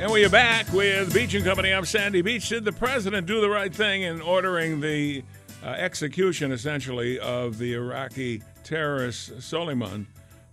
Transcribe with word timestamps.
And 0.00 0.12
we 0.12 0.24
are 0.24 0.28
back 0.30 0.72
with 0.72 1.12
Beach 1.12 1.34
and 1.34 1.44
Company. 1.44 1.72
I'm 1.72 1.84
Sandy 1.84 2.22
Beach. 2.22 2.48
Did 2.48 2.64
the 2.64 2.70
president 2.70 3.26
do 3.26 3.40
the 3.40 3.50
right 3.50 3.74
thing 3.74 4.02
in 4.02 4.20
ordering 4.20 4.80
the 4.80 5.24
uh, 5.60 5.70
execution, 5.70 6.52
essentially, 6.52 7.18
of 7.18 7.58
the 7.58 7.74
Iraqi 7.74 8.40
terrorist 8.62 9.40
Soleiman? 9.40 10.06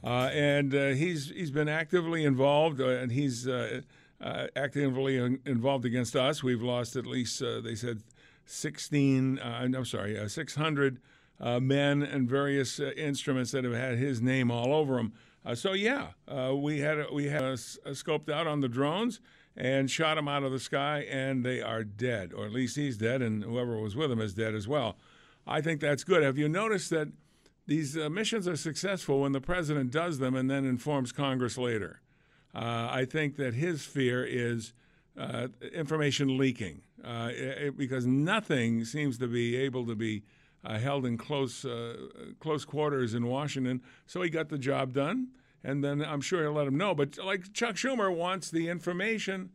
Uh, 0.03 0.31
and 0.33 0.73
uh, 0.73 0.87
he's 0.89 1.29
he's 1.29 1.51
been 1.51 1.69
actively 1.69 2.25
involved, 2.25 2.81
uh, 2.81 2.87
and 2.87 3.11
he's 3.11 3.47
uh, 3.47 3.81
uh, 4.19 4.47
actively 4.55 5.17
in- 5.17 5.39
involved 5.45 5.85
against 5.85 6.15
us. 6.15 6.41
We've 6.41 6.63
lost 6.63 6.95
at 6.95 7.05
least 7.05 7.39
they 7.63 7.75
said 7.75 8.01
16. 8.45 9.37
Uh, 9.37 9.43
I'm 9.43 9.85
sorry, 9.85 10.17
uh, 10.19 10.27
600 10.27 10.99
uh, 11.39 11.59
men 11.59 12.01
and 12.01 12.27
various 12.27 12.79
instruments 12.79 13.51
that 13.51 13.63
have 13.63 13.73
had 13.73 13.97
his 13.97 14.21
name 14.21 14.49
all 14.49 14.73
over 14.73 14.95
them. 14.95 15.13
Uh, 15.45 15.53
so 15.55 15.73
yeah, 15.73 16.07
uh, 16.27 16.53
we 16.55 16.79
had 16.79 16.97
we 17.13 17.25
had 17.25 17.43
scoped 17.43 18.29
out 18.29 18.47
on 18.47 18.61
the 18.61 18.67
drones 18.67 19.19
and 19.55 19.89
shot 19.89 20.15
them 20.15 20.27
out 20.27 20.43
of 20.43 20.51
the 20.51 20.59
sky, 20.59 21.05
and 21.09 21.45
they 21.45 21.61
are 21.61 21.83
dead, 21.83 22.33
or 22.33 22.45
at 22.45 22.51
least 22.51 22.75
he's 22.75 22.97
dead, 22.97 23.21
and 23.21 23.43
whoever 23.43 23.77
was 23.77 23.95
with 23.95 24.11
him 24.11 24.19
is 24.19 24.33
dead 24.33 24.55
as 24.55 24.67
well. 24.67 24.97
I 25.47 25.61
think 25.61 25.79
that's 25.79 26.03
good. 26.03 26.23
Have 26.23 26.37
you 26.37 26.49
noticed 26.49 26.89
that 26.89 27.09
these 27.67 27.95
uh, 27.97 28.09
missions 28.09 28.47
are 28.47 28.55
successful 28.55 29.21
when 29.21 29.31
the 29.31 29.41
president 29.41 29.91
does 29.91 30.17
them 30.19 30.35
and 30.35 30.49
then 30.49 30.65
informs 30.65 31.11
Congress 31.11 31.57
later? 31.57 32.01
Uh, 32.53 32.87
I 32.91 33.05
think 33.05 33.35
that 33.37 33.53
his 33.53 33.85
fear 33.85 34.25
is 34.25 34.73
uh, 35.17 35.47
information 35.73 36.37
leaking 36.37 36.81
uh, 37.03 37.29
it- 37.31 37.77
because 37.77 38.05
nothing 38.05 38.83
seems 38.85 39.17
to 39.19 39.27
be 39.27 39.55
able 39.55 39.85
to 39.85 39.95
be 39.95 40.23
uh, 40.65 40.79
held 40.79 41.05
in 41.05 41.17
close 41.17 41.63
uh, 41.63 41.95
close 42.39 42.65
quarters 42.65 43.13
in 43.13 43.27
Washington. 43.27 43.81
So 44.05 44.21
he 44.21 44.29
got 44.29 44.49
the 44.49 44.57
job 44.57 44.93
done, 44.93 45.27
and 45.63 45.83
then 45.83 46.01
I'm 46.01 46.21
sure 46.21 46.41
he'll 46.41 46.53
let 46.53 46.67
him 46.67 46.77
know. 46.77 46.95
But 46.95 47.17
like 47.23 47.53
Chuck 47.53 47.75
Schumer 47.75 48.13
wants 48.13 48.49
the 48.49 48.67
information 48.67 49.51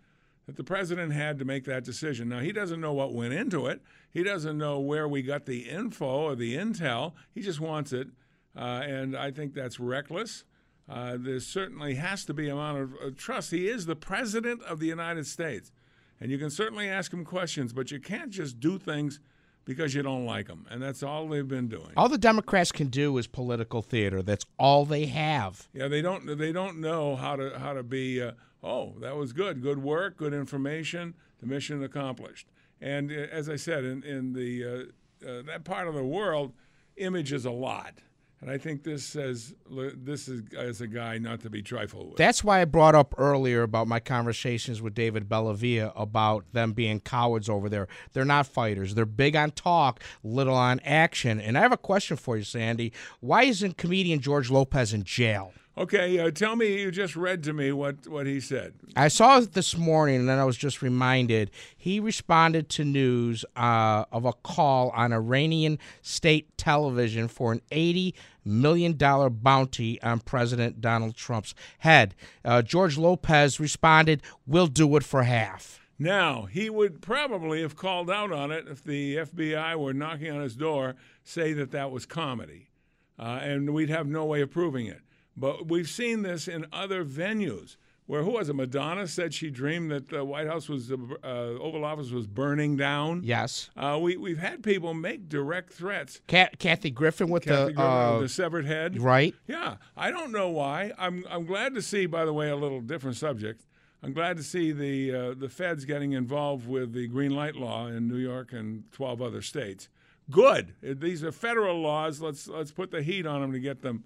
that 0.46 0.56
the 0.56 0.64
president 0.64 1.12
had 1.12 1.38
to 1.38 1.44
make 1.44 1.64
that 1.64 1.84
decision. 1.84 2.28
Now 2.28 2.40
he 2.40 2.52
doesn't 2.52 2.80
know 2.80 2.92
what 2.92 3.12
went 3.12 3.34
into 3.34 3.66
it. 3.66 3.82
He 4.10 4.22
doesn't 4.22 4.56
know 4.56 4.78
where 4.78 5.08
we 5.08 5.22
got 5.22 5.46
the 5.46 5.68
info 5.68 6.06
or 6.06 6.34
the 6.34 6.56
intel. 6.56 7.14
He 7.34 7.40
just 7.40 7.60
wants 7.60 7.92
it, 7.92 8.08
uh, 8.56 8.82
and 8.84 9.16
I 9.16 9.30
think 9.30 9.54
that's 9.54 9.80
reckless. 9.80 10.44
Uh, 10.88 11.16
there 11.18 11.38
certainly 11.38 11.94
has 11.94 12.24
to 12.24 12.34
be 12.34 12.48
amount 12.48 12.78
of 12.78 12.94
uh, 12.94 13.10
trust. 13.16 13.52
He 13.52 13.68
is 13.68 13.86
the 13.86 13.94
president 13.94 14.62
of 14.62 14.80
the 14.80 14.86
United 14.86 15.26
States, 15.26 15.72
and 16.20 16.30
you 16.30 16.38
can 16.38 16.50
certainly 16.50 16.88
ask 16.88 17.12
him 17.12 17.24
questions, 17.24 17.72
but 17.72 17.90
you 17.90 18.00
can't 18.00 18.30
just 18.30 18.58
do 18.58 18.78
things 18.78 19.20
because 19.64 19.94
you 19.94 20.02
don't 20.02 20.24
like 20.24 20.48
them, 20.48 20.66
and 20.70 20.82
that's 20.82 21.02
all 21.02 21.28
they've 21.28 21.46
been 21.46 21.68
doing. 21.68 21.92
All 21.96 22.08
the 22.08 22.18
Democrats 22.18 22.72
can 22.72 22.88
do 22.88 23.16
is 23.18 23.26
political 23.26 23.82
theater. 23.82 24.22
That's 24.22 24.44
all 24.58 24.84
they 24.84 25.06
have. 25.06 25.68
Yeah, 25.72 25.88
they 25.88 26.02
don't 26.02 26.38
they 26.38 26.52
don't 26.52 26.80
know 26.80 27.16
how 27.16 27.36
to 27.36 27.58
how 27.58 27.72
to 27.72 27.82
be. 27.82 28.22
Uh, 28.22 28.32
oh, 28.62 28.94
that 29.00 29.16
was 29.16 29.32
good, 29.32 29.62
good 29.62 29.82
work, 29.82 30.16
good 30.16 30.34
information. 30.34 31.14
The 31.40 31.46
mission 31.46 31.82
accomplished. 31.82 32.48
And 32.80 33.10
uh, 33.10 33.14
as 33.14 33.48
I 33.48 33.56
said, 33.56 33.84
in 33.84 34.02
in 34.02 34.32
the 34.32 34.64
uh, 34.64 35.28
uh, 35.28 35.42
that 35.42 35.64
part 35.64 35.88
of 35.88 35.94
the 35.94 36.04
world, 36.04 36.52
image 36.96 37.32
is 37.32 37.44
a 37.44 37.50
lot. 37.50 37.94
And 38.40 38.50
I 38.50 38.56
think 38.56 38.84
this 38.84 39.04
says 39.04 39.54
this 39.68 40.26
is 40.26 40.42
as 40.56 40.80
a 40.80 40.86
guy 40.86 41.18
not 41.18 41.40
to 41.40 41.50
be 41.50 41.60
trifled 41.60 42.08
with. 42.08 42.16
That's 42.16 42.42
why 42.42 42.62
I 42.62 42.64
brought 42.64 42.94
up 42.94 43.14
earlier 43.18 43.62
about 43.62 43.86
my 43.86 44.00
conversations 44.00 44.80
with 44.80 44.94
David 44.94 45.28
Bellavia 45.28 45.92
about 45.94 46.46
them 46.52 46.72
being 46.72 47.00
cowards 47.00 47.50
over 47.50 47.68
there. 47.68 47.86
They're 48.14 48.24
not 48.24 48.46
fighters. 48.46 48.94
They're 48.94 49.04
big 49.04 49.36
on 49.36 49.50
talk, 49.50 50.02
little 50.24 50.54
on 50.54 50.80
action. 50.80 51.38
And 51.38 51.58
I 51.58 51.60
have 51.60 51.72
a 51.72 51.76
question 51.76 52.16
for 52.16 52.38
you, 52.38 52.44
Sandy. 52.44 52.94
Why 53.20 53.42
isn't 53.42 53.76
comedian 53.76 54.20
George 54.20 54.50
Lopez 54.50 54.94
in 54.94 55.04
jail? 55.04 55.52
Okay, 55.78 56.18
uh, 56.18 56.30
tell 56.30 56.56
me. 56.56 56.80
You 56.82 56.90
just 56.90 57.14
read 57.14 57.42
to 57.44 57.52
me 57.52 57.70
what 57.72 58.06
what 58.08 58.26
he 58.26 58.40
said. 58.40 58.74
I 58.96 59.08
saw 59.08 59.38
it 59.38 59.52
this 59.52 59.76
morning, 59.76 60.16
and 60.16 60.28
then 60.28 60.38
I 60.38 60.44
was 60.44 60.56
just 60.56 60.82
reminded. 60.82 61.50
He 61.76 62.00
responded 62.00 62.68
to 62.70 62.84
news 62.84 63.44
uh, 63.56 64.04
of 64.10 64.24
a 64.24 64.32
call 64.32 64.90
on 64.90 65.12
Iranian 65.12 65.78
state 66.02 66.56
television 66.58 67.28
for 67.28 67.52
an 67.52 67.62
eighty 67.70 68.14
million 68.44 68.96
dollar 68.96 69.30
bounty 69.30 70.02
on 70.02 70.20
President 70.20 70.80
Donald 70.80 71.14
Trump's 71.14 71.54
head. 71.78 72.14
Uh, 72.44 72.62
George 72.62 72.98
Lopez 72.98 73.60
responded, 73.60 74.22
"We'll 74.46 74.66
do 74.66 74.96
it 74.96 75.04
for 75.04 75.22
half." 75.22 75.80
Now, 75.98 76.46
he 76.46 76.68
would 76.70 77.02
probably 77.02 77.60
have 77.60 77.76
called 77.76 78.10
out 78.10 78.32
on 78.32 78.50
it 78.50 78.66
if 78.66 78.82
the 78.82 79.16
FBI 79.16 79.76
were 79.76 79.92
knocking 79.92 80.32
on 80.32 80.40
his 80.40 80.56
door, 80.56 80.96
say 81.22 81.52
that 81.52 81.72
that 81.72 81.90
was 81.90 82.06
comedy. 82.06 82.70
Uh, 83.18 83.38
and 83.42 83.74
we'd 83.74 83.90
have 83.90 84.06
no 84.06 84.24
way 84.24 84.40
of 84.40 84.50
proving 84.50 84.86
it. 84.86 85.02
But 85.36 85.68
we've 85.68 85.88
seen 85.88 86.22
this 86.22 86.48
in 86.48 86.66
other 86.72 87.04
venues 87.04 87.76
where, 88.10 88.24
who 88.24 88.32
was 88.32 88.48
it? 88.48 88.56
Madonna 88.56 89.06
said 89.06 89.32
she 89.32 89.50
dreamed 89.50 89.92
that 89.92 90.08
the 90.08 90.24
White 90.24 90.48
House 90.48 90.68
was, 90.68 90.90
uh, 90.90 90.96
Oval 91.22 91.84
Office 91.84 92.10
was 92.10 92.26
burning 92.26 92.76
down. 92.76 93.20
Yes. 93.22 93.70
Uh, 93.76 94.00
we, 94.02 94.16
we've 94.16 94.40
had 94.40 94.64
people 94.64 94.94
make 94.94 95.28
direct 95.28 95.72
threats. 95.72 96.20
Cat, 96.26 96.58
Kathy 96.58 96.90
Griffin 96.90 97.28
with 97.28 97.44
Kathy 97.44 97.72
the 97.74 97.80
uh, 97.80 98.18
the 98.18 98.28
severed 98.28 98.66
head. 98.66 99.00
right. 99.00 99.32
Yeah, 99.46 99.76
I 99.96 100.10
don't 100.10 100.32
know 100.32 100.48
why. 100.48 100.90
I'm 100.98 101.24
I'm 101.30 101.46
glad 101.46 101.72
to 101.76 101.82
see. 101.82 102.06
By 102.06 102.24
the 102.24 102.32
way, 102.32 102.50
a 102.50 102.56
little 102.56 102.80
different 102.80 103.16
subject. 103.16 103.64
I'm 104.02 104.12
glad 104.12 104.36
to 104.38 104.42
see 104.42 104.72
the 104.72 105.14
uh, 105.14 105.34
the 105.34 105.48
feds 105.48 105.84
getting 105.84 106.10
involved 106.10 106.66
with 106.66 106.92
the 106.92 107.06
green 107.06 107.36
light 107.36 107.54
law 107.54 107.86
in 107.86 108.08
New 108.08 108.18
York 108.18 108.52
and 108.52 108.90
12 108.90 109.22
other 109.22 109.40
states. 109.40 109.88
Good. 110.28 110.74
These 110.82 111.22
are 111.22 111.30
federal 111.30 111.80
laws. 111.80 112.20
Let's 112.20 112.48
let's 112.48 112.72
put 112.72 112.90
the 112.90 113.04
heat 113.04 113.24
on 113.24 113.40
them 113.40 113.52
to 113.52 113.60
get 113.60 113.82
them 113.82 114.02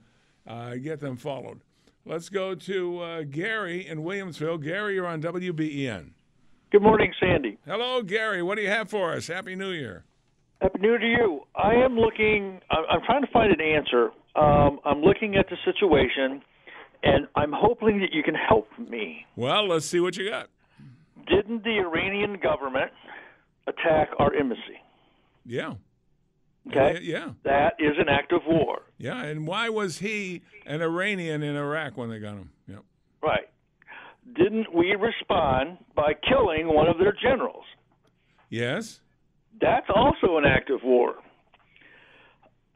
uh, 0.47 0.75
get 0.77 1.00
them 1.00 1.16
followed. 1.16 1.60
Let's 2.06 2.28
go 2.28 2.55
to 2.55 3.00
uh, 3.00 3.22
Gary 3.22 3.87
in 3.87 4.00
Williamsville. 4.05 4.62
Gary, 4.62 4.94
you're 4.94 5.06
on 5.06 5.22
WBEN. 5.22 6.10
Good 6.71 6.82
morning, 6.82 7.12
Sandy. 7.19 7.56
Hello, 7.66 8.03
Gary. 8.03 8.43
What 8.43 8.56
do 8.56 8.62
you 8.62 8.69
have 8.69 8.91
for 8.91 9.12
us? 9.12 9.28
Happy 9.28 9.55
New 9.55 9.71
Year. 9.71 10.05
Happy 10.60 10.81
New 10.81 10.88
Year 10.91 10.99
to 10.99 11.06
you. 11.06 11.41
I 11.55 11.75
am 11.75 11.97
looking. 11.97 12.60
I'm 12.71 12.84
I'm 12.91 13.00
trying 13.06 13.22
to 13.22 13.31
find 13.32 13.53
an 13.53 13.60
answer. 13.60 14.10
Um, 14.37 14.81
I'm 14.84 15.00
looking 15.00 15.37
at 15.37 15.47
the 15.49 15.56
situation, 15.65 16.43
and 17.03 17.26
I'm 17.37 17.53
hoping 17.55 18.00
that 18.00 18.12
you 18.12 18.22
can 18.22 18.34
help 18.34 18.66
me. 18.78 19.25
Well, 19.37 19.69
let's 19.69 19.87
see 19.87 20.00
what 20.00 20.16
you 20.16 20.28
got. 20.28 20.49
Didn't 21.28 21.65
the 21.65 21.78
Iranian 21.78 22.38
government 22.43 22.91
attack 23.66 24.09
our 24.19 24.34
embassy? 24.34 24.81
Yeah. 25.47 25.75
Okay, 26.69 27.00
Yeah. 27.02 27.30
that 27.42 27.75
is 27.78 27.92
an 27.98 28.08
act 28.08 28.32
of 28.32 28.41
war. 28.47 28.82
Yeah. 28.98 29.22
And 29.22 29.47
why 29.47 29.69
was 29.69 29.98
he 29.98 30.42
an 30.64 30.80
Iranian 30.80 31.42
in 31.42 31.56
Iraq 31.56 31.97
when 31.97 32.08
they 32.08 32.19
got 32.19 32.34
him? 32.36 32.50
Yeah. 32.66 32.76
Right. 33.22 33.48
Didn't 34.34 34.75
we 34.75 34.94
respond 34.94 35.78
by 35.94 36.14
killing 36.28 36.69
one 36.72 36.88
of 36.88 36.98
their 36.98 37.12
generals? 37.12 37.64
Yes. 38.48 39.00
That's 39.60 39.86
also 39.94 40.38
an 40.38 40.44
act 40.47 40.70
of 40.70 40.82
war. 40.82 41.16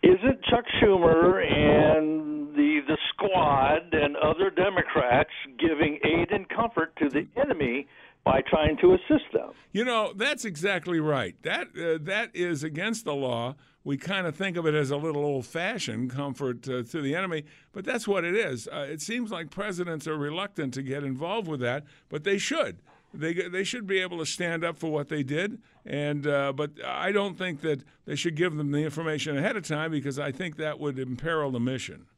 Isn't 0.02 0.42
Chuck 0.44 0.64
Schumer 0.80 1.42
and 1.44 2.54
the 2.54 2.80
the 2.86 2.96
squad 3.12 3.92
and 3.92 4.16
other 4.16 4.48
Democrats 4.50 5.30
giving 5.58 5.98
aid 6.04 6.30
and 6.30 6.48
comfort 6.48 6.94
to 6.96 7.08
the 7.08 7.26
enemy 7.40 7.88
by 8.24 8.40
trying 8.48 8.76
to 8.78 8.92
assist 8.94 9.24
them? 9.32 9.50
You 9.72 9.84
know, 9.84 10.12
that's 10.14 10.44
exactly 10.44 11.00
right. 11.00 11.34
That 11.42 11.68
uh, 11.76 11.98
that 12.02 12.30
is 12.34 12.62
against 12.62 13.06
the 13.06 13.14
law. 13.14 13.56
We 13.88 13.96
kind 13.96 14.26
of 14.26 14.36
think 14.36 14.58
of 14.58 14.66
it 14.66 14.74
as 14.74 14.90
a 14.90 14.98
little 14.98 15.24
old-fashioned 15.24 16.10
comfort 16.10 16.68
uh, 16.68 16.82
to 16.82 17.00
the 17.00 17.14
enemy, 17.14 17.44
but 17.72 17.86
that's 17.86 18.06
what 18.06 18.22
it 18.22 18.36
is. 18.36 18.68
Uh, 18.68 18.80
it 18.80 19.00
seems 19.00 19.30
like 19.30 19.48
presidents 19.48 20.06
are 20.06 20.18
reluctant 20.18 20.74
to 20.74 20.82
get 20.82 21.04
involved 21.04 21.48
with 21.48 21.60
that, 21.60 21.84
but 22.10 22.22
they 22.22 22.36
should. 22.36 22.82
They 23.14 23.32
they 23.32 23.64
should 23.64 23.86
be 23.86 24.00
able 24.00 24.18
to 24.18 24.26
stand 24.26 24.62
up 24.62 24.76
for 24.76 24.92
what 24.92 25.08
they 25.08 25.22
did, 25.22 25.62
and 25.86 26.26
uh, 26.26 26.52
but 26.52 26.72
I 26.84 27.12
don't 27.12 27.38
think 27.38 27.62
that 27.62 27.82
they 28.04 28.14
should 28.14 28.36
give 28.36 28.54
them 28.58 28.72
the 28.72 28.80
information 28.80 29.38
ahead 29.38 29.56
of 29.56 29.66
time 29.66 29.90
because 29.90 30.18
I 30.18 30.32
think 30.32 30.58
that 30.58 30.78
would 30.78 30.98
imperil 30.98 31.50
the 31.50 31.58
mission. 31.58 32.08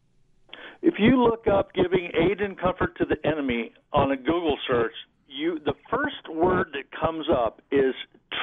If 0.82 0.94
you 0.98 1.22
look 1.22 1.46
up 1.46 1.72
giving 1.72 2.10
aid 2.20 2.40
and 2.40 2.58
comfort 2.58 2.98
to 2.98 3.04
the 3.04 3.24
enemy 3.24 3.72
on 3.92 4.10
a 4.10 4.16
Google 4.16 4.58
search, 4.66 4.94
you 5.28 5.60
the 5.64 5.74
first 5.88 6.28
word 6.34 6.72
that 6.72 6.90
comes 7.00 7.26
up 7.30 7.62
is 7.70 7.94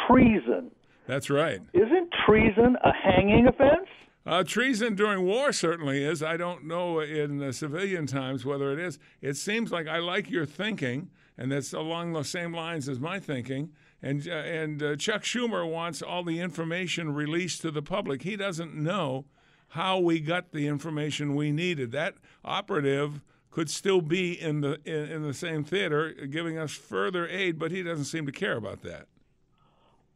treason. 0.07 0.71
That's 1.07 1.30
right. 1.30 1.62
Isn't 1.74 2.09
treason 2.25 2.75
a 2.83 2.92
hanging 2.92 3.48
offense? 3.48 3.88
Uh, 4.25 4.44
treason 4.44 4.94
during 4.94 5.24
war 5.24 5.54
certainly 5.54 6.04
is. 6.04 6.21
I 6.21 6.36
don't 6.36 6.65
know 6.65 7.00
in 7.00 7.42
uh, 7.42 7.54
civilian 7.54 8.06
times 8.06 8.44
whether 8.44 8.74
it 8.74 8.80
is. 8.80 9.00
It 9.21 9.38
seems 9.38 9.71
like 9.71 9.88
I 9.88 10.00
like 10.00 10.30
your 10.30 10.45
thinking, 10.45 11.09
and 11.38 11.50
that's 11.50 11.71
along 11.71 12.12
the 12.12 12.24
same 12.24 12.54
lines 12.54 12.89
as 12.89 13.00
my 13.00 13.21
thinking. 13.21 13.71
And 14.01 14.27
uh, 14.27 14.31
and 14.31 14.83
uh, 14.83 14.95
Chuck 14.98 15.24
Schumer 15.24 15.69
wants 15.69 16.01
all 16.01 16.25
the 16.25 16.42
information 16.42 17.13
released 17.13 17.62
to 17.62 17.71
the 17.71 17.81
public. 17.81 18.24
He 18.24 18.36
doesn't 18.36 18.75
know 18.75 19.25
how 19.69 19.98
we 19.98 20.19
got 20.19 20.51
the 20.51 20.68
information 20.68 21.33
we 21.33 21.51
needed. 21.51 21.94
That 21.94 22.15
operative 22.44 23.21
could 23.50 23.69
still 23.69 24.01
be 24.01 24.33
in 24.39 24.59
the 24.59 24.80
in, 24.83 25.09
in 25.09 25.24
the 25.24 25.33
same 25.33 25.63
theater, 25.63 26.12
giving 26.12 26.57
us 26.57 26.74
further 26.74 27.27
aid, 27.30 27.57
but 27.57 27.71
he 27.71 27.81
doesn't 27.81 28.06
seem 28.06 28.25
to 28.25 28.31
care 28.33 28.57
about 28.57 28.81
that. 28.81 29.07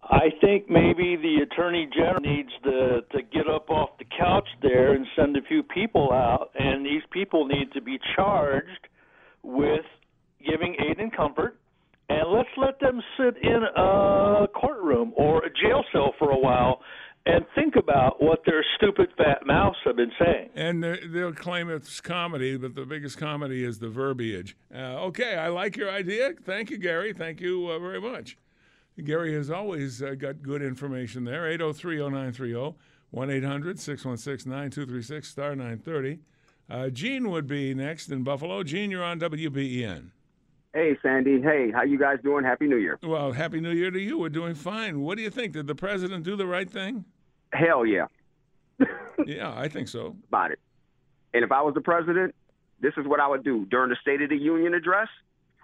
I 0.04 0.30
think 0.42 0.70
maybe 0.70 1.16
the 1.16 1.44
attorney 1.44 1.88
general 1.94 2.22
needs 2.22 2.50
to 2.64 3.02
to 3.12 3.22
get 3.22 3.48
up 3.48 3.70
off 3.70 3.92
the 4.00 4.06
couch 4.18 4.48
there 4.62 4.94
and 4.94 5.06
send 5.16 5.38
a 5.38 5.42
few 5.44 5.64
people 5.64 6.12
out, 6.12 6.50
and 6.58 6.86
these 6.86 7.04
people 7.12 7.46
need 7.46 7.72
to 7.74 7.82
be 7.82 8.00
charged 8.16 8.88
with 9.44 9.86
giving 10.48 10.76
aid 10.80 11.00
and 11.00 11.16
comfort, 11.16 11.58
and 12.10 12.32
let's 12.32 12.50
let 12.58 12.80
them 12.80 13.02
sit 13.18 13.38
in 13.42 13.64
a 13.76 14.48
courtroom 14.48 15.14
or 15.16 15.46
a 15.46 15.50
jail 15.50 15.84
cell 15.92 16.14
for 16.18 16.32
a 16.32 16.38
while 16.38 16.82
and 17.26 17.46
think 17.54 17.76
about 17.76 18.22
what 18.22 18.40
their 18.46 18.66
stupid 18.78 19.10
fat 19.16 19.46
mouths 19.46 19.78
have 19.86 19.96
been 19.96 20.12
saying. 20.20 20.50
And 20.56 20.84
they'll 20.84 21.34
claim 21.34 21.70
it's 21.70 22.02
comedy, 22.02 22.58
but 22.58 22.74
the 22.74 22.86
biggest 22.86 23.18
comedy 23.18 23.64
is 23.64 23.78
the 23.78 23.90
verbiage. 23.90 24.56
Uh, 24.74 25.06
okay, 25.06 25.36
I 25.36 25.50
like 25.50 25.78
your 25.78 25.92
idea. 25.92 26.32
Thank 26.44 26.72
you, 26.72 26.78
Gary. 26.78 27.14
Thank 27.14 27.40
you 27.40 27.70
uh, 27.70 27.78
very 27.78 28.02
much. 28.02 28.38
Gary 29.04 29.34
has 29.34 29.50
always 29.50 30.02
uh, 30.02 30.16
got 30.16 30.42
good 30.42 30.62
information 30.62 31.24
there. 31.24 31.48
803 31.48 31.98
0930, 31.98 32.76
1 33.12 33.30
800 33.30 33.80
616 33.80 34.50
9236, 34.50 35.28
star 35.28 35.56
930. 35.56 36.20
Uh, 36.70 36.90
Gene 36.90 37.30
would 37.30 37.48
be 37.48 37.74
next 37.74 38.10
in 38.12 38.24
Buffalo. 38.24 38.64
Gene, 38.64 38.92
you're 38.92 39.04
on 39.04 39.20
WBEN. 39.20 40.12
Hey, 40.74 40.98
Sandy. 41.02 41.42
Hey, 41.42 41.70
how 41.70 41.84
you 41.84 42.00
guys 42.00 42.20
doing? 42.24 42.46
Happy 42.46 42.66
New 42.66 42.78
Year. 42.78 42.98
Well, 43.04 43.34
Happy 43.34 43.60
New 43.60 43.72
Year 43.72 43.92
to 43.92 44.00
you. 44.00 44.18
We're 44.18 44.30
doing 44.30 44.56
fine. 44.56 45.02
What 45.02 45.18
do 45.18 45.24
you 45.24 45.30
think? 45.30 45.52
Did 45.52 45.68
the 45.68 45.76
president 45.76 46.24
do 46.24 46.38
the 46.38 46.48
right 46.48 46.70
thing? 46.70 47.04
Hell 47.52 47.86
yeah. 47.86 48.06
yeah, 49.26 49.54
I 49.54 49.68
think 49.68 49.90
so. 49.90 50.16
About 50.30 50.52
it. 50.52 50.60
And 51.34 51.44
if 51.44 51.52
I 51.52 51.62
was 51.62 51.74
the 51.74 51.82
president, 51.82 52.34
this 52.80 52.94
is 52.98 53.06
what 53.06 53.20
I 53.20 53.28
would 53.28 53.44
do. 53.44 53.66
During 53.66 53.90
the 53.90 53.98
State 54.02 54.22
of 54.22 54.30
the 54.30 54.38
Union 54.38 54.74
address, 54.74 55.10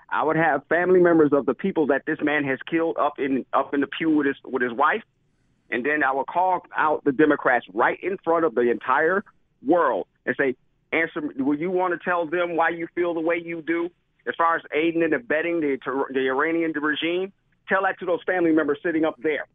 I 0.09 0.23
would 0.23 0.37
have 0.37 0.65
family 0.67 0.99
members 0.99 1.31
of 1.33 1.45
the 1.45 1.53
people 1.53 1.87
that 1.87 2.03
this 2.05 2.17
man 2.21 2.43
has 2.45 2.59
killed 2.69 2.97
up 2.97 3.19
in 3.19 3.45
up 3.53 3.73
in 3.73 3.81
the 3.81 3.87
pew 3.87 4.09
with 4.09 4.27
his 4.27 4.35
with 4.43 4.61
his 4.61 4.71
wife, 4.71 5.03
and 5.69 5.85
then 5.85 6.03
I 6.03 6.13
would 6.13 6.27
call 6.27 6.61
out 6.75 7.03
the 7.03 7.11
Democrats 7.11 7.65
right 7.73 7.99
in 8.01 8.17
front 8.23 8.45
of 8.45 8.55
the 8.55 8.69
entire 8.71 9.23
world 9.65 10.07
and 10.25 10.35
say, 10.37 10.55
"Answer. 10.93 11.21
Will 11.37 11.57
you 11.57 11.71
want 11.71 11.93
to 11.93 11.99
tell 12.03 12.25
them 12.25 12.55
why 12.55 12.69
you 12.69 12.87
feel 12.95 13.13
the 13.13 13.19
way 13.19 13.41
you 13.43 13.61
do 13.61 13.89
as 14.25 14.35
far 14.35 14.55
as 14.55 14.61
aiding 14.73 15.03
and 15.03 15.13
abetting 15.13 15.59
the 15.59 15.77
the 16.13 16.29
Iranian 16.29 16.71
regime? 16.71 17.33
Tell 17.67 17.83
that 17.83 17.99
to 17.99 18.05
those 18.05 18.23
family 18.25 18.53
members 18.53 18.79
sitting 18.81 19.03
up 19.03 19.15
there." 19.21 19.45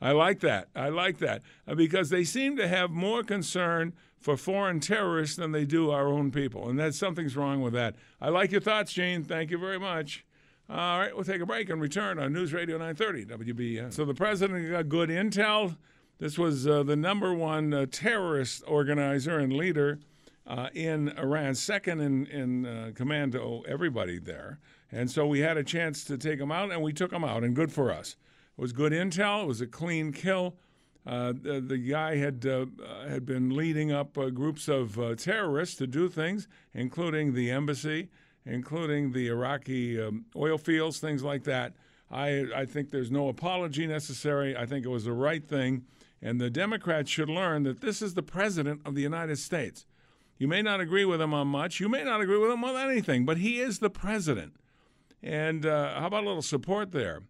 I 0.00 0.12
like 0.12 0.40
that. 0.40 0.68
I 0.74 0.88
like 0.88 1.18
that 1.18 1.42
uh, 1.66 1.74
because 1.74 2.08
they 2.10 2.24
seem 2.24 2.56
to 2.56 2.66
have 2.66 2.90
more 2.90 3.22
concern 3.22 3.92
for 4.20 4.36
foreign 4.36 4.80
terrorists 4.80 5.36
than 5.36 5.52
they 5.52 5.64
do 5.64 5.90
our 5.90 6.06
own 6.06 6.30
people. 6.30 6.68
And 6.68 6.78
that 6.78 6.94
something's 6.94 7.36
wrong 7.36 7.62
with 7.62 7.72
that. 7.72 7.96
I 8.20 8.28
like 8.28 8.52
your 8.52 8.60
thoughts, 8.60 8.92
Gene. 8.92 9.24
Thank 9.24 9.50
you 9.50 9.58
very 9.58 9.78
much. 9.78 10.24
All 10.68 11.00
right, 11.00 11.12
we'll 11.12 11.24
take 11.24 11.40
a 11.40 11.46
break 11.46 11.68
and 11.68 11.80
return 11.80 12.20
on 12.20 12.32
News 12.32 12.52
Radio 12.52 12.78
930 12.78 13.24
WB. 13.52 13.92
So 13.92 14.04
the 14.04 14.14
president 14.14 14.70
got 14.70 14.88
good 14.88 15.08
intel. 15.08 15.76
This 16.18 16.38
was 16.38 16.66
uh, 16.66 16.82
the 16.82 16.94
number 16.94 17.34
one 17.34 17.72
uh, 17.74 17.86
terrorist 17.90 18.62
organizer 18.68 19.38
and 19.38 19.52
leader 19.52 19.98
uh, 20.46 20.68
in 20.74 21.08
Iran, 21.18 21.54
second 21.54 22.00
in, 22.00 22.26
in 22.26 22.66
uh, 22.66 22.90
command 22.94 23.32
to 23.32 23.64
everybody 23.66 24.18
there. 24.18 24.60
And 24.92 25.10
so 25.10 25.26
we 25.26 25.40
had 25.40 25.56
a 25.56 25.64
chance 25.64 26.04
to 26.04 26.18
take 26.18 26.38
him 26.38 26.52
out, 26.52 26.70
and 26.70 26.82
we 26.82 26.92
took 26.92 27.12
him 27.12 27.24
out, 27.24 27.42
and 27.42 27.56
good 27.56 27.72
for 27.72 27.90
us. 27.90 28.16
It 28.56 28.60
was 28.60 28.72
good 28.72 28.92
intel. 28.92 29.42
It 29.42 29.46
was 29.46 29.60
a 29.60 29.66
clean 29.66 30.12
kill. 30.12 30.56
Uh, 31.06 31.32
the, 31.32 31.60
the, 31.60 31.78
guy 31.78 32.16
had 32.16 32.44
uh, 32.44 32.66
had 33.08 33.24
been 33.24 33.56
leading 33.56 33.90
up 33.90 34.18
uh, 34.18 34.28
groups 34.28 34.68
of 34.68 34.98
uh, 34.98 35.14
terrorists 35.14 35.76
to 35.76 35.86
do 35.86 36.08
things, 36.08 36.46
including 36.74 37.32
the 37.32 37.50
embassy, 37.50 38.08
including 38.44 39.12
the 39.12 39.28
Iraqi 39.28 40.00
um, 40.00 40.26
oil 40.36 40.58
fields, 40.58 40.98
things 40.98 41.22
like 41.22 41.44
that. 41.44 41.72
I 42.10 42.46
I 42.54 42.64
think 42.66 42.90
there's 42.90 43.10
no 43.10 43.28
apology 43.28 43.86
necessary. 43.86 44.54
I 44.54 44.66
think 44.66 44.84
it 44.84 44.90
was 44.90 45.04
the 45.04 45.12
right 45.12 45.46
thing, 45.46 45.84
and 46.20 46.38
the 46.38 46.50
Democrats 46.50 47.10
should 47.10 47.30
learn 47.30 47.62
that 47.62 47.80
this 47.80 48.02
is 48.02 48.12
the 48.12 48.22
president 48.22 48.82
of 48.84 48.94
the 48.94 49.02
United 49.02 49.38
States. 49.38 49.86
You 50.36 50.48
may 50.48 50.60
not 50.60 50.80
agree 50.80 51.04
with 51.04 51.20
him 51.20 51.32
on 51.32 51.48
much. 51.48 51.80
You 51.80 51.88
may 51.88 52.04
not 52.04 52.20
agree 52.20 52.38
with 52.38 52.50
him 52.50 52.64
on 52.64 52.76
anything, 52.76 53.24
but 53.24 53.38
he 53.38 53.60
is 53.60 53.78
the 53.78 53.90
president. 53.90 54.54
And 55.22 55.66
uh, 55.66 56.00
how 56.00 56.06
about 56.06 56.24
a 56.24 56.26
little 56.26 56.42
support 56.42 56.92
there? 56.92 57.22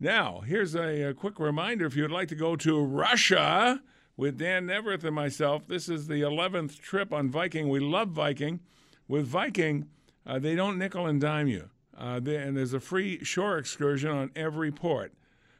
Now, 0.00 0.40
here's 0.40 0.74
a, 0.74 1.10
a, 1.10 1.14
quick 1.14 1.38
reminder 1.38 1.86
if 1.86 1.96
you'd 1.96 2.10
like 2.10 2.28
to 2.28 2.34
go 2.34 2.56
to 2.56 2.84
Russia 2.84 3.80
with 4.16 4.38
Dan 4.38 4.66
Neaverth 4.66 5.04
and 5.04 5.14
myself, 5.14 5.66
this 5.68 5.88
is 5.88 6.08
the 6.08 6.20
11th 6.20 6.80
trip 6.80 7.12
on 7.12 7.30
Viking. 7.30 7.68
We 7.68 7.80
love 7.80 8.08
Viking. 8.08 8.60
With 9.06 9.26
Viking, 9.26 9.86
uh, 10.26 10.38
they 10.38 10.56
don't 10.56 10.78
nickel 10.78 11.06
and 11.06 11.20
dime 11.20 11.46
you. 11.46 11.70
Uh, 11.96 12.18
they, 12.20 12.36
and 12.36 12.56
there's 12.56 12.72
a 12.72 12.80
free 12.80 13.22
shore 13.22 13.58
excursion 13.58 14.10
on 14.10 14.30
every 14.34 14.72
port 14.72 15.12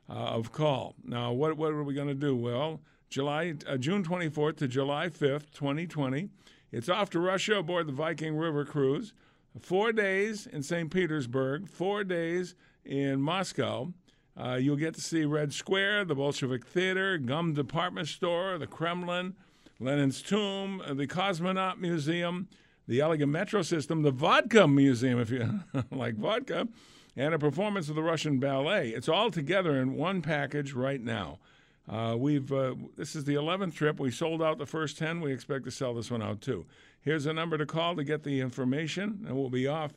uh, 0.09 0.15
of 0.15 0.51
call. 0.51 0.95
Now, 1.05 1.33
what, 1.33 1.57
what 1.57 1.73
are 1.73 1.85
we 1.85 1.95
going 1.95 2.09
to 2.09 2.15
do? 2.15 2.35
Well, 2.35 2.81
July, 3.09 3.55
uh, 3.69 3.77
June 3.77 4.03
24th 4.03 4.57
to 4.59 4.69
July 4.69 5.09
5th, 5.09 5.53
2020. 5.53 6.29
It's 6.73 6.89
off 6.89 7.09
to 7.11 7.21
Russia 7.21 7.59
aboard 7.59 7.87
the 7.87 7.93
Viking 7.93 8.37
River 8.37 8.65
Cruise. 8.65 9.13
Four 9.61 9.93
days 9.93 10.49
in 10.49 10.65
St. 10.65 10.91
Petersburg, 10.91 11.69
four 11.69 12.03
days 12.03 12.57
in 12.85 13.21
Moscow. 13.21 13.93
Uh, 14.37 14.55
you'll 14.55 14.77
get 14.77 14.95
to 14.95 15.01
see 15.01 15.25
Red 15.25 15.53
Square, 15.53 16.07
the 16.07 16.15
Bolshevik 16.15 16.67
Theater, 16.67 17.19
Gum 17.19 17.55
Department 17.55 18.09
Store, 18.09 18.59
the 18.59 18.67
Kremlin, 18.67 19.35
Lenin's 19.79 20.23
Tomb, 20.23 20.83
the 20.95 21.07
Cosmonaut 21.07 21.79
Museum, 21.79 22.49
the 22.89 23.01
Elegant 23.01 23.31
Metro 23.31 23.63
System, 23.63 24.03
the 24.03 24.11
Vodka 24.11 24.67
Museum, 24.67 25.21
if 25.21 25.31
you 25.31 25.61
like 25.91 26.17
vodka, 26.17 26.69
and 27.17 27.33
a 27.33 27.39
performance 27.39 27.89
of 27.89 27.95
the 27.95 28.03
Russian 28.03 28.39
Ballet. 28.39 28.91
It's 28.91 29.09
all 29.09 29.31
together 29.31 29.81
in 29.81 29.95
one 29.95 30.21
package 30.21 30.73
right 30.73 31.01
now. 31.01 31.39
Uh, 31.89 32.17
we've 32.19 32.51
uh, 32.53 32.75
this 32.97 33.15
is 33.15 33.25
the 33.25 33.35
11th 33.35 33.75
trip. 33.75 34.01
We 34.01 34.11
sold 34.11 34.43
out 34.43 34.59
the 34.59 34.67
first 34.67 34.99
10. 34.99 35.21
We 35.21 35.33
expect 35.33 35.65
to 35.67 35.71
sell 35.71 35.95
this 35.95 36.11
one 36.11 36.23
out 36.23 36.41
too. 36.41 36.65
Here's 37.01 37.27
a 37.27 37.33
number 37.33 37.59
to 37.59 37.67
call 37.67 37.95
to 37.97 38.05
get 38.05 38.25
the 38.25 38.41
information, 38.41 39.25
and 39.27 39.37
we'll 39.37 39.51
be 39.51 39.67
off 39.67 39.93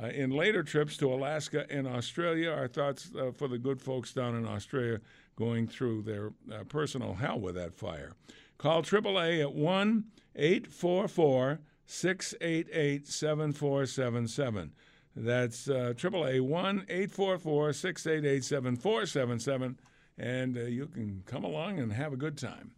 uh, 0.00 0.06
in 0.06 0.30
later 0.30 0.62
trips 0.62 0.96
to 0.96 1.12
Alaska 1.12 1.66
and 1.70 1.86
Australia, 1.86 2.50
our 2.50 2.68
thoughts 2.68 3.10
uh, 3.18 3.30
for 3.30 3.48
the 3.48 3.58
good 3.58 3.80
folks 3.80 4.12
down 4.12 4.34
in 4.34 4.46
Australia 4.46 5.00
going 5.36 5.66
through 5.66 6.02
their 6.02 6.32
uh, 6.52 6.64
personal 6.64 7.14
hell 7.14 7.38
with 7.38 7.54
that 7.54 7.74
fire. 7.74 8.12
Call 8.58 8.82
AAA 8.82 9.40
at 9.40 9.52
1 9.52 10.04
844 10.36 11.60
688 11.86 13.06
7477. 13.06 14.72
That's 15.16 15.68
uh, 15.68 15.92
AAA 15.96 16.40
1 16.40 16.86
844 16.88 17.72
688 17.72 18.44
7477. 18.44 19.78
And 20.16 20.56
uh, 20.56 20.60
you 20.62 20.86
can 20.86 21.22
come 21.26 21.44
along 21.44 21.78
and 21.78 21.92
have 21.92 22.12
a 22.12 22.16
good 22.16 22.38
time. 22.38 22.72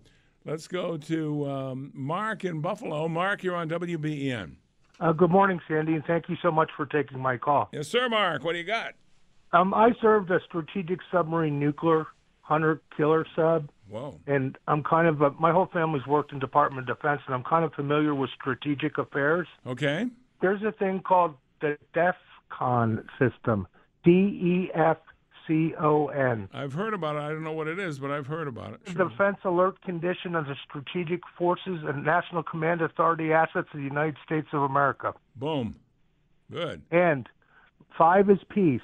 Let's 0.45 0.69
go 0.69 0.97
to 0.97 1.50
um, 1.50 1.90
Mark 1.95 2.45
in 2.45 2.61
Buffalo. 2.61 3.09
Mark, 3.09 3.43
you're 3.43 3.57
on 3.57 3.69
WBEN. 3.69 4.57
Uh, 4.99 5.12
good 5.12 5.31
morning, 5.31 5.61
Sandy, 5.69 5.95
and 5.95 6.05
thank 6.07 6.29
you 6.29 6.37
so 6.41 6.50
much 6.50 6.71
for 6.76 6.87
taking 6.87 7.19
my 7.19 7.37
call. 7.37 7.69
Yes, 7.73 7.88
sir, 7.88 8.09
Mark. 8.09 8.43
What 8.43 8.53
do 8.53 8.59
you 8.59 8.65
got? 8.65 8.95
Um, 9.53 9.75
I 9.75 9.91
served 10.00 10.31
a 10.31 10.41
strategic 10.47 11.00
submarine 11.12 11.61
nuclear 11.61 12.07
hunter 12.41 12.81
killer 12.97 13.26
sub. 13.37 13.69
Whoa. 13.88 14.19
And 14.26 14.57
I'm 14.67 14.83
kind 14.83 15.07
of, 15.07 15.21
a, 15.21 15.31
my 15.33 15.53
whole 15.53 15.69
family's 15.73 16.07
worked 16.07 16.33
in 16.33 16.38
Department 16.38 16.88
of 16.88 16.97
Defense, 16.97 17.21
and 17.26 17.35
I'm 17.35 17.45
kind 17.45 17.65
of 17.65 17.73
familiar 17.75 18.15
with 18.15 18.31
strategic 18.41 18.99
affairs. 18.99 19.47
Okay. 19.67 20.07
There's 20.41 20.62
a 20.62 20.73
thing 20.73 21.00
called 21.00 21.35
the 21.61 21.76
DEFCON 21.95 23.05
system, 23.19 23.69
D 24.03 24.11
E 24.11 24.71
F 24.75 24.97
C 25.47 25.75
O 25.79 26.09
N. 26.09 26.49
I've 26.53 26.73
heard 26.73 26.95
about 26.95 27.17
it. 27.17 27.21
I 27.21 27.29
don't 27.29 27.45
know 27.45 27.53
what 27.53 27.69
it 27.69 27.79
is, 27.79 27.99
but 27.99 28.11
I've 28.11 28.26
heard 28.26 28.49
about 28.49 28.75
it. 28.75 28.81
Sure. 28.93 29.09
Defense 29.09 29.38
Alert 29.45 29.81
Condition 29.83 30.35
of 30.35 30.47
the 30.47 30.57
Strategic 30.69 31.21
Forces 31.38 31.81
and 31.87 32.05
National 32.05 32.43
Command 32.43 32.83
Authority 32.83 33.33
assets 33.33 33.69
of 33.73 33.79
the 33.79 33.85
United 33.85 34.17
States 34.25 34.49
of 34.53 34.62
America. 34.62 35.15
Boom. 35.37 35.76
Good. 36.50 36.83
And 36.91 37.29
five 37.97 38.31
is 38.31 38.38
peace. 38.49 38.81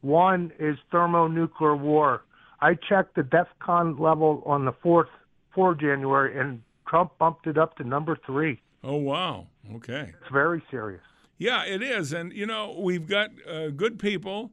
One 0.00 0.52
is 0.58 0.76
thermonuclear 0.90 1.76
war. 1.76 2.22
I 2.60 2.74
checked 2.74 3.16
the 3.16 3.22
DEFCON 3.22 3.98
level 3.98 4.42
on 4.46 4.64
the 4.64 4.72
4th, 4.72 5.08
4 5.54 5.74
January, 5.74 6.38
and 6.38 6.62
Trump 6.88 7.12
bumped 7.18 7.46
it 7.46 7.58
up 7.58 7.76
to 7.76 7.84
number 7.84 8.16
three. 8.24 8.60
Oh, 8.82 8.96
wow. 8.96 9.46
Okay. 9.74 10.12
It's 10.20 10.32
very 10.32 10.62
serious. 10.70 11.02
Yeah, 11.38 11.64
it 11.64 11.82
is. 11.82 12.12
And, 12.12 12.32
you 12.32 12.46
know, 12.46 12.76
we've 12.78 13.06
got 13.06 13.30
uh, 13.48 13.68
good 13.68 13.98
people 13.98 14.52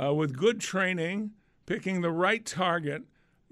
uh, 0.00 0.12
with 0.14 0.36
good 0.36 0.60
training, 0.60 1.30
picking 1.66 2.00
the 2.00 2.10
right 2.10 2.44
target, 2.44 3.02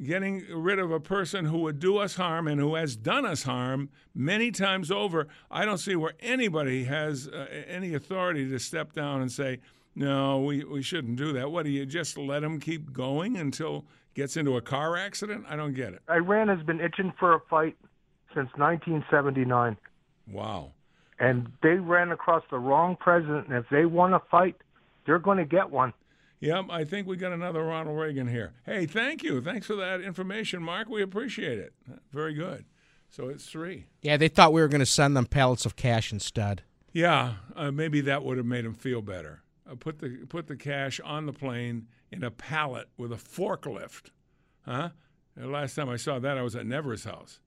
getting 0.03 0.45
rid 0.51 0.79
of 0.79 0.91
a 0.91 1.01
person 1.01 1.45
who 1.45 1.59
would 1.59 1.79
do 1.79 1.99
us 1.99 2.17
harm 2.17 2.49
and 2.49 2.61
who 2.61 2.75
has 2.75 2.97
done 2.97 3.25
us 3.25 3.45
harm 3.45 3.89
many 4.15 4.51
times 4.51 4.91
over. 4.91 5.29
I 5.51 5.65
don't 5.65 5.79
see 5.79 5.95
where 5.97 6.15
anybody 6.21 6.85
has 6.85 7.29
uh, 7.29 7.47
any 7.69 7.95
authority 7.95 8.49
to 8.49 8.59
step 8.59 8.93
down 8.93 9.21
and 9.21 9.31
say, 9.31 9.61
No, 9.95 10.41
we, 10.41 10.65
we 10.65 10.83
shouldn't 10.83 11.17
do 11.17 11.33
that. 11.35 11.51
What 11.51 11.65
do 11.65 11.71
you 11.71 11.87
just 11.87 12.19
let 12.19 12.43
him 12.43 12.59
keep 12.59 12.93
going 12.93 13.37
until 13.37 13.85
gets 14.15 14.37
into 14.37 14.57
a 14.57 14.61
car 14.61 14.97
accident? 14.97 15.45
I 15.49 15.57
don't 15.57 15.75
get 15.75 15.93
it. 15.93 16.03
Iran 16.11 16.49
has 16.49 16.63
been 16.67 16.81
itching 16.81 17.13
for 17.19 17.35
a 17.35 17.41
fight 17.49 17.77
since 18.35 18.49
1979, 18.57 19.77
Wow. 20.27 20.73
and 21.19 21.53
they 21.63 21.75
ran 21.75 22.11
across 22.13 22.43
the 22.51 22.59
wrong 22.59 22.97
president. 22.99 23.49
And 23.49 23.57
if 23.57 23.67
they 23.71 23.85
want 23.85 24.15
to 24.15 24.21
fight, 24.31 24.57
they're 25.07 25.19
going 25.19 25.39
to 25.39 25.45
get 25.45 25.71
one. 25.71 25.93
Yep, 26.43 26.67
I 26.71 26.83
think 26.83 27.07
we 27.07 27.17
got 27.17 27.31
another 27.31 27.63
Ronald 27.63 27.97
Reagan 27.97 28.27
here. 28.27 28.53
Hey, 28.67 28.85
thank 28.85 29.23
you. 29.23 29.41
Thanks 29.41 29.69
for 29.69 29.77
that 29.77 30.01
information, 30.01 30.61
Mark. 30.61 30.89
We 30.89 31.01
appreciate 31.01 31.61
it. 31.61 31.73
Very 32.13 32.35
good. 32.35 32.65
So 33.09 33.29
it's 33.29 33.47
three. 33.47 33.87
Yeah, 34.01 34.17
they 34.17 34.27
thought 34.27 34.53
we 34.53 34.61
were 34.61 34.67
going 34.67 34.81
to 34.81 34.87
send 34.87 35.17
them 35.17 35.27
pallets 35.27 35.65
of 35.67 35.77
cash 35.77 36.13
instead. 36.13 36.63
Yeah, 36.93 37.35
uh, 37.55 37.71
maybe 37.71 38.01
that 38.01 38.25
would 38.25 38.39
have 38.39 38.47
made 38.47 38.65
them 38.65 38.75
feel 38.75 39.03
better. 39.03 39.45
Uh, 39.71 39.77
put 39.77 40.01
the 40.01 40.27
put 40.29 40.49
the 40.49 40.57
cash 40.57 40.99
on 41.05 41.27
the 41.27 41.33
plane 41.33 41.87
in 42.11 42.25
a 42.25 42.31
pallet 42.33 42.89
with 42.97 43.13
a 43.13 43.17
forklift, 43.17 44.11
huh? 44.67 44.89
The 45.37 45.47
last 45.47 45.77
time 45.77 45.89
I 45.89 45.97
saw 45.97 46.19
that, 46.19 46.37
I 46.37 46.43
was 46.43 46.57
at 46.57 46.67
Never's 46.67 47.05
house. 47.05 47.39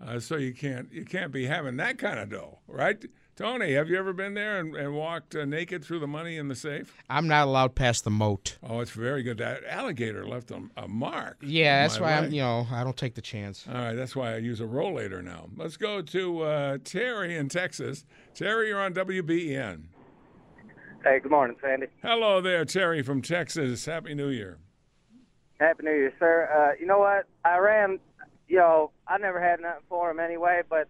Uh, 0.00 0.20
so 0.20 0.36
you 0.36 0.54
can't 0.54 0.92
you 0.92 1.04
can't 1.04 1.32
be 1.32 1.46
having 1.46 1.78
that 1.78 1.98
kind 1.98 2.20
of 2.20 2.30
dough, 2.30 2.60
right? 2.68 3.04
Tony, 3.36 3.74
have 3.74 3.90
you 3.90 3.98
ever 3.98 4.14
been 4.14 4.32
there 4.32 4.58
and, 4.58 4.74
and 4.74 4.94
walked 4.94 5.36
uh, 5.36 5.44
naked 5.44 5.84
through 5.84 5.98
the 5.98 6.06
money 6.06 6.38
in 6.38 6.48
the 6.48 6.54
safe? 6.54 6.96
I'm 7.10 7.28
not 7.28 7.46
allowed 7.46 7.74
past 7.74 8.04
the 8.04 8.10
moat. 8.10 8.56
Oh, 8.62 8.80
it's 8.80 8.92
very 8.92 9.22
good. 9.22 9.36
That 9.36 9.62
alligator 9.68 10.26
left 10.26 10.50
a, 10.50 10.62
a 10.74 10.88
mark. 10.88 11.36
Yeah, 11.42 11.82
that's 11.82 12.00
my 12.00 12.06
why 12.06 12.12
I'm. 12.14 12.32
You 12.32 12.40
know, 12.40 12.66
I 12.72 12.82
don't 12.82 12.96
take 12.96 13.14
the 13.14 13.20
chance. 13.20 13.66
All 13.68 13.74
right, 13.74 13.92
that's 13.92 14.16
why 14.16 14.32
I 14.32 14.38
use 14.38 14.62
a 14.62 14.64
rollator 14.64 15.22
now. 15.22 15.48
Let's 15.54 15.76
go 15.76 16.00
to 16.00 16.42
uh, 16.42 16.78
Terry 16.82 17.36
in 17.36 17.50
Texas. 17.50 18.06
Terry, 18.34 18.68
you're 18.68 18.80
on 18.80 18.94
WBEN. 18.94 19.82
Hey, 21.04 21.20
good 21.20 21.30
morning, 21.30 21.58
Sandy. 21.60 21.88
Hello 22.02 22.40
there, 22.40 22.64
Terry 22.64 23.02
from 23.02 23.20
Texas. 23.20 23.84
Happy 23.84 24.14
New 24.14 24.28
Year. 24.28 24.56
Happy 25.60 25.84
New 25.84 25.90
Year, 25.92 26.12
sir. 26.18 26.48
Uh, 26.50 26.80
you 26.80 26.86
know 26.86 27.00
what? 27.00 27.26
I 27.44 27.58
ran. 27.58 27.98
you 28.48 28.56
know, 28.56 28.92
I 29.06 29.18
never 29.18 29.42
had 29.42 29.60
nothing 29.60 29.82
for 29.90 30.10
him 30.10 30.20
anyway, 30.20 30.62
but 30.70 30.88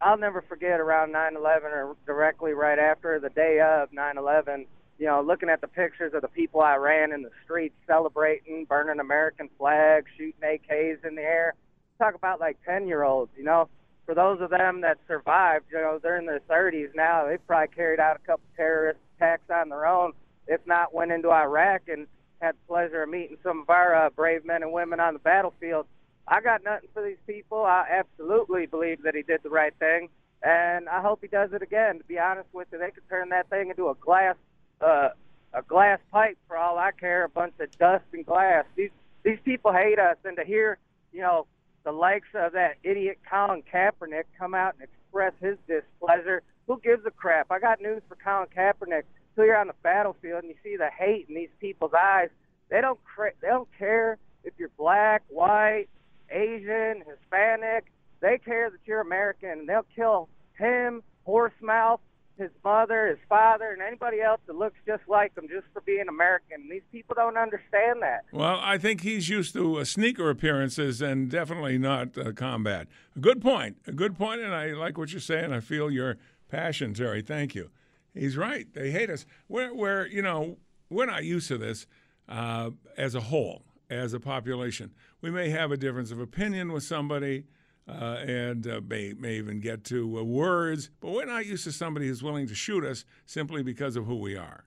I'll 0.00 0.18
never 0.18 0.42
forget 0.42 0.80
around 0.80 1.12
9/11 1.12 1.72
or 1.72 1.96
directly 2.06 2.52
right 2.52 2.78
after 2.78 3.18
the 3.18 3.30
day 3.30 3.60
of 3.60 3.92
9/11. 3.92 4.66
You 4.98 5.06
know, 5.06 5.20
looking 5.20 5.48
at 5.48 5.60
the 5.60 5.68
pictures 5.68 6.12
of 6.14 6.22
the 6.22 6.28
people 6.28 6.60
I 6.60 6.76
ran 6.76 7.12
in 7.12 7.22
the 7.22 7.30
streets 7.44 7.76
celebrating, 7.86 8.64
burning 8.64 9.00
American 9.00 9.48
flags, 9.56 10.10
shooting 10.16 10.40
AKs 10.42 11.04
in 11.04 11.14
the 11.14 11.22
air. 11.22 11.54
Talk 11.98 12.14
about 12.14 12.40
like 12.40 12.58
10-year-olds. 12.64 13.30
You 13.36 13.44
know, 13.44 13.68
for 14.06 14.14
those 14.14 14.40
of 14.40 14.50
them 14.50 14.80
that 14.80 14.98
survived, 15.06 15.66
you 15.70 15.78
know, 15.78 15.98
they're 16.02 16.16
in 16.16 16.26
their 16.26 16.40
30s 16.40 16.94
now. 16.94 17.26
They've 17.26 17.44
probably 17.46 17.74
carried 17.74 18.00
out 18.00 18.16
a 18.16 18.26
couple 18.26 18.44
terrorist 18.56 19.00
attacks 19.16 19.50
on 19.50 19.68
their 19.68 19.86
own, 19.86 20.12
if 20.46 20.60
not 20.66 20.94
went 20.94 21.12
into 21.12 21.30
Iraq 21.30 21.82
and 21.88 22.06
had 22.40 22.54
the 22.54 22.66
pleasure 22.66 23.02
of 23.02 23.08
meeting 23.08 23.36
some 23.42 23.60
of 23.60 23.70
our 23.70 23.94
uh, 23.94 24.10
brave 24.10 24.44
men 24.44 24.62
and 24.62 24.72
women 24.72 25.00
on 25.00 25.12
the 25.14 25.20
battlefield. 25.20 25.86
I 26.30 26.40
got 26.40 26.62
nothing 26.62 26.88
for 26.92 27.02
these 27.02 27.18
people. 27.26 27.64
I 27.64 27.86
absolutely 27.90 28.66
believe 28.66 29.02
that 29.02 29.14
he 29.14 29.22
did 29.22 29.40
the 29.42 29.50
right 29.50 29.74
thing, 29.78 30.08
and 30.42 30.88
I 30.88 31.00
hope 31.00 31.20
he 31.22 31.28
does 31.28 31.52
it 31.52 31.62
again. 31.62 31.98
To 31.98 32.04
be 32.04 32.18
honest 32.18 32.48
with 32.52 32.68
you, 32.72 32.78
they 32.78 32.90
could 32.90 33.08
turn 33.08 33.30
that 33.30 33.48
thing 33.48 33.70
into 33.70 33.88
a 33.88 33.94
glass, 33.94 34.36
uh, 34.80 35.10
a 35.54 35.62
glass 35.62 35.98
pipe 36.12 36.38
for 36.46 36.56
all 36.56 36.78
I 36.78 36.90
care. 36.92 37.24
A 37.24 37.28
bunch 37.28 37.54
of 37.60 37.70
dust 37.78 38.04
and 38.12 38.24
glass. 38.24 38.64
These 38.76 38.90
these 39.24 39.38
people 39.44 39.72
hate 39.72 39.98
us, 39.98 40.16
and 40.24 40.36
to 40.36 40.44
hear, 40.44 40.78
you 41.12 41.20
know, 41.20 41.46
the 41.84 41.92
likes 41.92 42.28
of 42.34 42.52
that 42.52 42.76
idiot 42.82 43.18
Colin 43.28 43.62
Kaepernick 43.72 44.24
come 44.38 44.54
out 44.54 44.74
and 44.74 44.88
express 44.88 45.32
his 45.40 45.56
displeasure. 45.66 46.42
Who 46.66 46.78
gives 46.80 47.04
a 47.06 47.10
crap? 47.10 47.46
I 47.50 47.58
got 47.58 47.80
news 47.80 48.02
for 48.08 48.16
Colin 48.16 48.48
Kaepernick. 48.54 49.04
So 49.34 49.42
you're 49.42 49.56
on 49.56 49.68
the 49.68 49.74
battlefield 49.82 50.42
and 50.42 50.50
you 50.50 50.56
see 50.62 50.76
the 50.76 50.90
hate 50.90 51.26
in 51.28 51.34
these 51.34 51.48
people's 51.60 51.92
eyes. 51.98 52.28
They 52.70 52.80
don't 52.80 53.02
cra- 53.04 53.32
they 53.40 53.48
don't 53.48 53.68
care 53.78 54.18
if 54.44 54.52
you're 54.58 54.70
black, 54.76 55.22
white, 55.28 55.88
Asian, 56.30 57.02
Hispanic. 57.08 57.92
They 58.20 58.38
care 58.38 58.70
that 58.70 58.80
you're 58.84 59.00
American. 59.00 59.50
and 59.50 59.68
They'll 59.68 59.86
kill 59.94 60.28
him, 60.58 61.02
Horsemouth, 61.26 62.00
his 62.36 62.50
mother, 62.64 63.08
his 63.08 63.18
father, 63.28 63.72
and 63.72 63.82
anybody 63.82 64.20
else 64.20 64.40
that 64.46 64.56
looks 64.56 64.76
just 64.86 65.02
like 65.08 65.34
them 65.34 65.46
just 65.48 65.66
for 65.72 65.80
being 65.82 66.06
American. 66.08 66.68
These 66.70 66.82
people 66.92 67.14
don't 67.16 67.36
understand 67.36 68.02
that. 68.02 68.24
Well, 68.32 68.60
I 68.62 68.78
think 68.78 69.02
he's 69.02 69.28
used 69.28 69.52
to 69.54 69.78
uh, 69.78 69.84
sneaker 69.84 70.30
appearances 70.30 71.02
and 71.02 71.28
definitely 71.30 71.78
not 71.78 72.16
uh, 72.16 72.32
combat. 72.32 72.86
A 73.16 73.18
good 73.18 73.42
point. 73.42 73.78
A 73.86 73.92
good 73.92 74.16
point, 74.16 74.40
and 74.40 74.54
I 74.54 74.72
like 74.72 74.96
what 74.96 75.12
you're 75.12 75.20
saying. 75.20 75.52
I 75.52 75.60
feel 75.60 75.90
your 75.90 76.16
passion, 76.48 76.94
Terry. 76.94 77.22
Thank 77.22 77.54
you. 77.54 77.70
He's 78.14 78.36
right. 78.36 78.72
They 78.72 78.90
hate 78.90 79.10
us. 79.10 79.26
We're, 79.48 79.74
we're 79.74 80.06
you 80.06 80.22
know, 80.22 80.58
we're 80.90 81.06
not 81.06 81.24
used 81.24 81.48
to 81.48 81.58
this 81.58 81.86
uh, 82.28 82.70
as 82.96 83.14
a 83.14 83.20
whole, 83.20 83.62
as 83.90 84.12
a 84.12 84.20
population. 84.20 84.92
We 85.20 85.30
may 85.30 85.50
have 85.50 85.72
a 85.72 85.76
difference 85.76 86.10
of 86.10 86.20
opinion 86.20 86.72
with 86.72 86.84
somebody. 86.84 87.44
Uh, 87.88 88.22
and 88.26 88.66
uh, 88.66 88.82
may, 88.86 89.14
may 89.14 89.36
even 89.36 89.60
get 89.60 89.82
to 89.82 90.18
uh, 90.18 90.22
words, 90.22 90.90
but 91.00 91.10
we're 91.10 91.24
not 91.24 91.46
used 91.46 91.64
to 91.64 91.72
somebody 91.72 92.06
who's 92.06 92.22
willing 92.22 92.46
to 92.46 92.54
shoot 92.54 92.84
us 92.84 93.06
simply 93.24 93.62
because 93.62 93.96
of 93.96 94.04
who 94.04 94.16
we 94.16 94.36
are. 94.36 94.66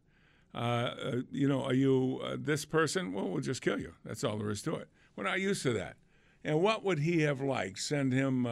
Uh, 0.56 0.58
uh, 0.58 1.16
you 1.32 1.48
know, 1.48 1.64
are 1.64 1.74
you 1.76 2.20
uh, 2.24 2.36
this 2.40 2.66
person? 2.66 3.14
Well, 3.14 3.30
we'll 3.30 3.42
just 3.42 3.62
kill 3.62 3.80
you. 3.80 3.94
That's 4.04 4.24
all 4.24 4.40
there 4.40 4.50
is 4.50 4.64
to 4.64 4.74
it. 4.74 4.90
We're 5.16 5.24
not 5.24 5.40
used 5.40 5.62
to 5.64 5.74
that. 5.74 5.98
And 6.44 6.64
what 6.64 6.84
would 6.84 6.98
he 6.98 7.22
have 7.22 7.42
liked? 7.42 7.78
Send 7.78 8.12
him, 8.12 8.48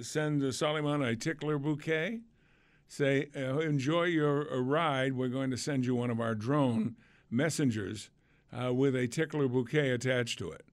send 0.00 0.54
Suleiman 0.54 1.02
a 1.02 1.14
tickler 1.14 1.58
bouquet? 1.58 2.20
Say, 2.88 3.26
enjoy 3.34 4.04
your 4.04 4.62
ride. 4.62 5.12
We're 5.12 5.28
going 5.28 5.50
to 5.50 5.58
send 5.58 5.84
you 5.84 5.94
one 5.94 6.08
of 6.08 6.18
our 6.18 6.34
drone 6.34 6.96
messengers 7.30 8.08
uh, 8.52 8.72
with 8.72 8.94
a 8.96 9.06
tickler 9.06 9.48
bouquet 9.48 9.90
attached 9.90 10.38
to 10.38 10.50
it. 10.50 10.64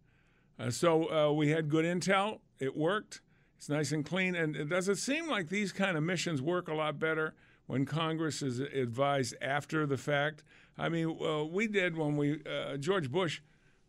Uh, 0.60 0.70
so 0.70 1.12
uh, 1.12 1.32
we 1.32 1.50
had 1.50 1.70
good 1.70 1.86
intel. 1.86 2.40
It 2.60 2.76
worked. 2.78 3.22
It's 3.58 3.70
nice 3.70 3.92
and 3.92 4.06
clean. 4.06 4.36
And 4.36 4.56
it- 4.56 4.70
does 4.70 4.90
it 4.90 4.98
seem 4.98 5.28
like 5.30 5.50
these 5.50 5.72
kind 5.72 5.98
of 5.98 6.04
missions 6.04 6.42
work 6.42 6.68
a 6.68 6.74
lot 6.74 7.00
better 7.00 7.34
when 7.68 7.86
Congress 7.86 8.42
is 8.42 8.60
advised 8.60 9.36
after 9.42 9.86
the 9.86 9.98
fact? 9.98 10.44
I 10.78 10.90
mean, 10.90 11.18
we 11.52 11.68
did 11.68 11.98
when 11.98 12.18
we 12.18 12.42
uh, 12.46 12.78
George 12.78 13.12
Bush 13.12 13.42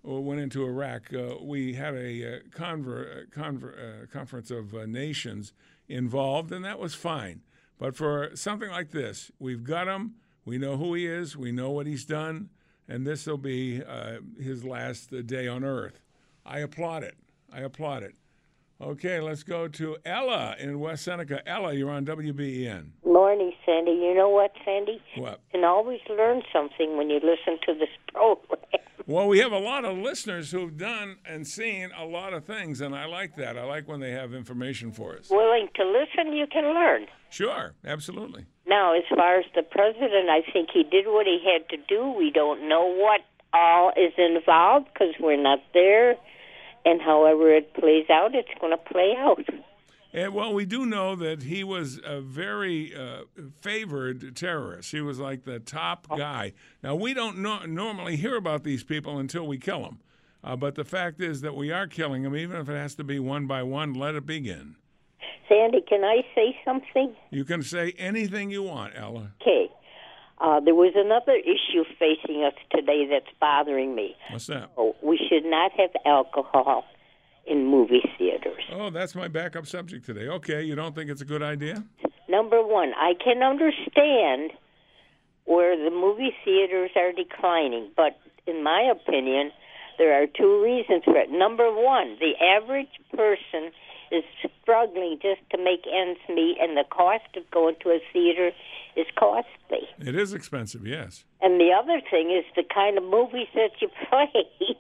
uh, 0.07 0.13
went 0.21 0.41
into 0.41 0.65
Iraq. 0.65 1.11
We 1.41 1.75
had 1.75 1.95
a 1.95 2.41
conver- 2.51 3.29
conver- 3.31 4.11
conference 4.11 4.51
of 4.51 4.73
nations 4.89 5.53
involved, 5.89 6.53
and 6.53 6.65
that 6.65 6.79
was 6.79 6.95
fine. 6.95 7.43
But 7.79 7.97
for 7.97 8.31
something 8.35 8.71
like 8.71 8.91
this, 8.91 9.31
we've 9.39 9.65
got 9.65 9.89
him. 9.89 10.15
We 10.45 10.59
know 10.59 10.77
who 10.77 10.95
he 10.95 11.07
is. 11.07 11.37
We 11.37 11.53
know 11.53 11.71
what 11.71 11.87
he's 11.87 12.05
done, 12.05 12.51
and 12.89 13.07
this 13.07 13.27
will 13.27 13.39
be 13.39 13.83
uh, 13.83 14.19
his 14.41 14.65
last 14.65 15.13
uh, 15.13 15.23
day 15.23 15.49
on 15.49 15.65
Earth. 15.65 16.01
I 16.45 16.61
applaud 16.61 17.03
it. 17.03 17.17
I 17.53 17.61
applaud 17.61 18.03
it. 18.03 18.15
Okay, 18.81 19.21
let's 19.21 19.45
go 19.45 19.69
to 19.69 19.97
Ella 20.05 20.57
in 20.59 20.81
West 20.81 21.05
Seneca. 21.05 21.47
Ella, 21.49 21.73
you're 21.75 21.91
on 21.91 22.05
WBEN. 22.05 22.91
Morning, 23.05 23.53
Sandy. 23.65 23.93
You 23.93 24.15
know 24.15 24.29
what, 24.29 24.53
Sandy? 24.65 25.01
What? 25.17 25.41
You 25.53 25.61
can 25.61 25.65
always 25.65 26.01
learn 26.11 26.43
something 26.53 26.97
when 26.97 27.09
you 27.09 27.17
listen 27.17 27.59
to 27.67 27.75
this 27.75 27.89
program. 28.13 28.59
Well, 29.07 29.29
we 29.29 29.39
have 29.41 29.53
a 29.53 29.59
lot 29.59 29.85
of 29.85 29.99
listeners 29.99 30.51
who've 30.51 30.79
done 30.79 31.17
and 31.27 31.47
seen 31.47 31.91
a 31.95 32.07
lot 32.07 32.33
of 32.33 32.47
things, 32.47 32.81
and 32.81 32.95
I 32.95 33.05
like 33.05 33.37
that. 33.37 33.59
I 33.59 33.65
like 33.65 33.87
when 33.87 34.01
they 34.01 34.13
have 34.13 34.33
information 34.33 34.93
for 34.93 35.15
us. 35.15 35.29
Willing 35.29 35.69
to 35.75 35.85
listen, 35.85 36.33
you 36.33 36.47
can 36.47 36.65
learn. 36.73 37.07
Sure, 37.29 37.75
absolutely. 37.85 38.47
Now, 38.67 38.95
as 38.97 39.03
far 39.15 39.41
as 39.41 39.45
the 39.55 39.63
president, 39.63 40.31
I 40.31 40.41
think 40.51 40.71
he 40.73 40.85
did 40.85 41.05
what 41.07 41.27
he 41.27 41.39
had 41.45 41.69
to 41.69 41.77
do. 41.87 42.15
We 42.17 42.31
don't 42.31 42.67
know 42.67 42.87
what 42.87 43.21
all 43.53 43.93
is 43.95 44.15
involved 44.17 44.89
because 44.95 45.15
we're 45.21 45.41
not 45.41 45.59
there. 45.75 46.17
And 46.87 47.03
however 47.03 47.55
it 47.55 47.75
plays 47.75 48.09
out, 48.11 48.35
it's 48.35 48.49
going 48.59 48.73
to 48.73 48.93
play 48.93 49.15
out. 49.19 49.45
And, 50.15 50.33
well, 50.33 50.55
we 50.55 50.65
do 50.65 50.87
know 50.87 51.17
that 51.17 51.43
he 51.43 51.65
was 51.65 52.01
a 52.05 52.21
very 52.21 52.95
uh, 52.95 53.23
favored 53.61 54.37
terrorist. 54.37 54.93
He 54.93 55.01
was 55.01 55.19
like 55.19 55.43
the 55.43 55.59
top 55.59 56.07
guy. 56.17 56.53
Now, 56.85 56.95
we 56.95 57.15
don't 57.15 57.39
no- 57.39 57.67
normally 57.67 58.15
hear 58.15 58.37
about 58.37 58.63
these 58.63 58.85
people 58.85 59.19
until 59.19 59.45
we 59.45 59.59
kill 59.59 59.83
them. 59.83 59.99
Uh, 60.45 60.55
but 60.55 60.77
the 60.77 60.85
fact 60.85 61.21
is 61.21 61.41
that 61.41 61.57
we 61.57 61.73
are 61.73 61.89
killing 61.89 62.23
them, 62.23 62.37
even 62.37 62.61
if 62.61 62.69
it 62.69 62.77
has 62.77 62.95
to 62.95 63.05
be 63.05 63.19
one 63.19 63.49
by 63.49 63.65
one. 63.65 63.93
Let 63.93 64.15
it 64.15 64.25
begin. 64.25 64.77
Sandy, 65.49 65.83
can 65.87 66.05
I 66.05 66.23
say 66.33 66.57
something? 66.65 67.17
You 67.31 67.45
can 67.45 67.63
say 67.63 67.93
anything 67.99 68.51
you 68.51 68.63
want, 68.63 68.93
Ella. 68.97 69.33
Okay. 69.43 69.69
Uh, 70.39 70.61
there 70.61 70.75
was 70.75 70.93
another 70.95 71.35
issue 71.35 71.85
facing 71.99 72.45
us 72.45 72.55
today 72.71 73.07
that's 73.11 73.35
bothering 73.41 73.95
me. 73.97 74.15
What's 74.31 74.47
that? 74.47 74.71
Oh, 74.77 74.95
we 75.03 75.19
should 75.29 75.45
not 75.45 75.73
have 75.73 75.91
alcohol 76.07 76.85
in 77.47 77.67
movie 77.67 78.03
theaters. 78.19 78.63
Oh, 78.73 78.91
that's 78.91 79.15
my 79.15 79.29
backup 79.29 79.67
subject 79.67 80.05
today. 80.05 80.29
Okay, 80.29 80.63
you 80.63 80.75
don't 80.75 80.95
think 80.95 81.11
it's 81.11 81.21
a 81.21 81.27
good 81.27 81.43
idea? 81.43 81.85
Number 82.29 82.65
one, 82.65 82.93
I 82.97 83.13
can 83.23 83.43
understand 83.43 84.53
where 85.45 85.77
the 85.77 85.91
movie 85.91 86.35
theaters 86.45 86.91
are 86.97 87.13
declining, 87.13 87.91
but 87.97 88.19
in 88.47 88.63
my 88.65 88.81
opinion, 88.91 89.51
there 89.99 90.13
are 90.21 90.27
two 90.27 90.63
reasons 90.63 91.05
for 91.05 91.17
it. 91.17 91.31
Number 91.31 91.71
one, 91.73 92.17
the 92.19 92.33
average 92.43 92.89
person 93.11 93.71
is 94.11 94.25
struggling 94.63 95.19
just 95.21 95.41
to 95.51 95.59
make 95.59 95.85
ends 95.87 96.21
meet, 96.29 96.57
and 96.61 96.77
the 96.77 96.85
cost 96.91 97.37
of 97.37 97.49
going 97.51 97.77
to 97.83 97.91
a 97.91 97.99
theater 98.13 98.51
is 98.97 99.07
costly. 99.19 99.89
It 99.99 100.15
is 100.15 100.33
expensive, 100.33 100.87
yes. 100.87 101.25
And 101.41 101.61
the 101.61 101.73
other 101.73 102.01
thing 102.11 102.31
is 102.31 102.45
the 102.57 102.65
kind 102.73 102.97
of 102.97 103.05
movies 103.05 103.49
that 103.55 103.71
you 103.81 103.89
play. 104.09 104.77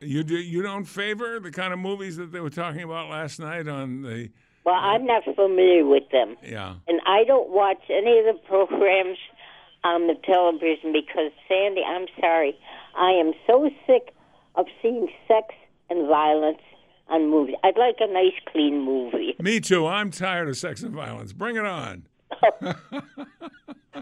You 0.00 0.22
do, 0.22 0.36
you 0.36 0.62
don't 0.62 0.84
favor 0.84 1.40
the 1.40 1.50
kind 1.50 1.72
of 1.72 1.78
movies 1.78 2.16
that 2.16 2.32
they 2.32 2.40
were 2.40 2.50
talking 2.50 2.82
about 2.82 3.08
last 3.10 3.40
night 3.40 3.68
on 3.68 4.02
the 4.02 4.30
well, 4.64 4.74
I'm 4.76 5.06
not 5.06 5.24
familiar 5.24 5.86
with 5.86 6.10
them. 6.12 6.36
yeah. 6.42 6.74
And 6.86 7.00
I 7.06 7.24
don't 7.24 7.48
watch 7.48 7.80
any 7.88 8.18
of 8.18 8.26
the 8.26 8.38
programs 8.46 9.16
on 9.82 10.08
the 10.08 10.14
television 10.24 10.92
because, 10.92 11.32
Sandy, 11.48 11.82
I'm 11.82 12.06
sorry. 12.20 12.54
I 12.94 13.12
am 13.12 13.32
so 13.46 13.70
sick 13.86 14.12
of 14.56 14.66
seeing 14.82 15.08
sex 15.26 15.54
and 15.88 16.06
violence 16.06 16.60
on 17.08 17.30
movies. 17.30 17.54
I'd 17.64 17.78
like 17.78 17.96
a 18.00 18.12
nice, 18.12 18.34
clean 18.52 18.84
movie. 18.84 19.36
Me 19.40 19.58
too. 19.60 19.86
I'm 19.86 20.10
tired 20.10 20.50
of 20.50 20.56
sex 20.58 20.82
and 20.82 20.94
violence. 20.94 21.32
Bring 21.32 21.56
it 21.56 21.64
on. 21.64 22.04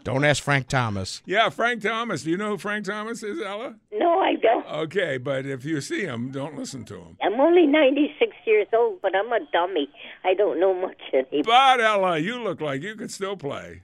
Don't 0.05 0.25
ask 0.25 0.43
Frank 0.43 0.69
Thomas. 0.69 1.23
Yeah, 1.25 1.49
Frank 1.49 1.83
Thomas. 1.83 2.23
Do 2.23 2.31
you 2.31 2.37
know 2.37 2.50
who 2.50 2.59
Frank 2.59 2.87
Thomas 2.87 3.23
is, 3.23 3.41
Ella? 3.41 3.76
No, 3.93 4.21
I 4.21 4.35
don't. 4.35 4.67
Okay, 4.67 5.19
but 5.19 5.47
if 5.47 5.65
you 5.65 5.81
see 5.81 6.03
him, 6.03 6.31
don't 6.31 6.57
listen 6.57 6.85
to 6.87 6.97
him. 6.97 7.17
I'm 7.23 7.41
only 7.41 7.67
96 7.67 8.37
years 8.45 8.69
old, 8.75 9.00
but 9.03 9.15
I'm 9.15 9.33
a 9.33 9.41
dummy. 9.53 9.88
I 10.25 10.35
don't 10.35 10.61
know 10.61 10.75
much 10.75 11.00
anymore. 11.12 11.43
But 11.45 11.81
Ella, 11.81 12.19
you 12.19 12.43
look 12.43 12.61
like 12.61 12.83
you 12.83 12.95
could 12.95 13.11
still 13.11 13.37
play. 13.37 13.83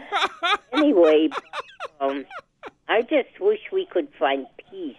anyway, 0.72 1.28
um, 2.00 2.24
I 2.88 3.02
just 3.02 3.40
wish 3.40 3.60
we 3.72 3.86
could 3.86 4.08
find 4.18 4.46
peace. 4.70 4.96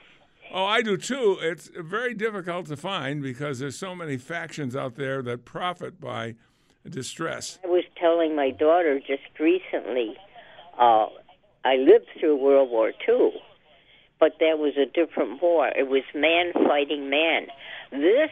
Oh, 0.54 0.66
I 0.66 0.82
do 0.84 0.98
too. 0.98 1.38
It's 1.42 1.72
very 1.76 2.14
difficult 2.14 2.68
to 2.68 2.78
find 2.78 3.24
because 3.24 3.60
there's 3.60 3.78
so 3.78 3.96
many 3.96 4.18
factions 4.18 4.76
out 4.76 4.96
there 4.96 5.24
that 5.24 5.46
profit 5.46 6.00
by 6.00 6.36
distress. 6.88 7.60
I 7.64 7.68
was 7.68 7.84
telling 8.00 8.36
my 8.36 8.52
daughter 8.52 9.00
just 9.00 9.40
recently, 9.40 10.16
uh, 10.80 11.08
I 11.66 11.76
lived 11.76 12.08
through 12.20 12.38
World 12.38 12.70
War 12.70 12.92
II, 13.08 13.32
but 14.20 14.34
that 14.40 14.58
was 14.60 14.74
a 14.78 14.86
different 14.86 15.42
war. 15.42 15.68
It 15.70 15.88
was 15.90 16.04
man 16.14 16.52
fighting 16.54 17.10
man. 17.10 17.48
This 17.92 18.30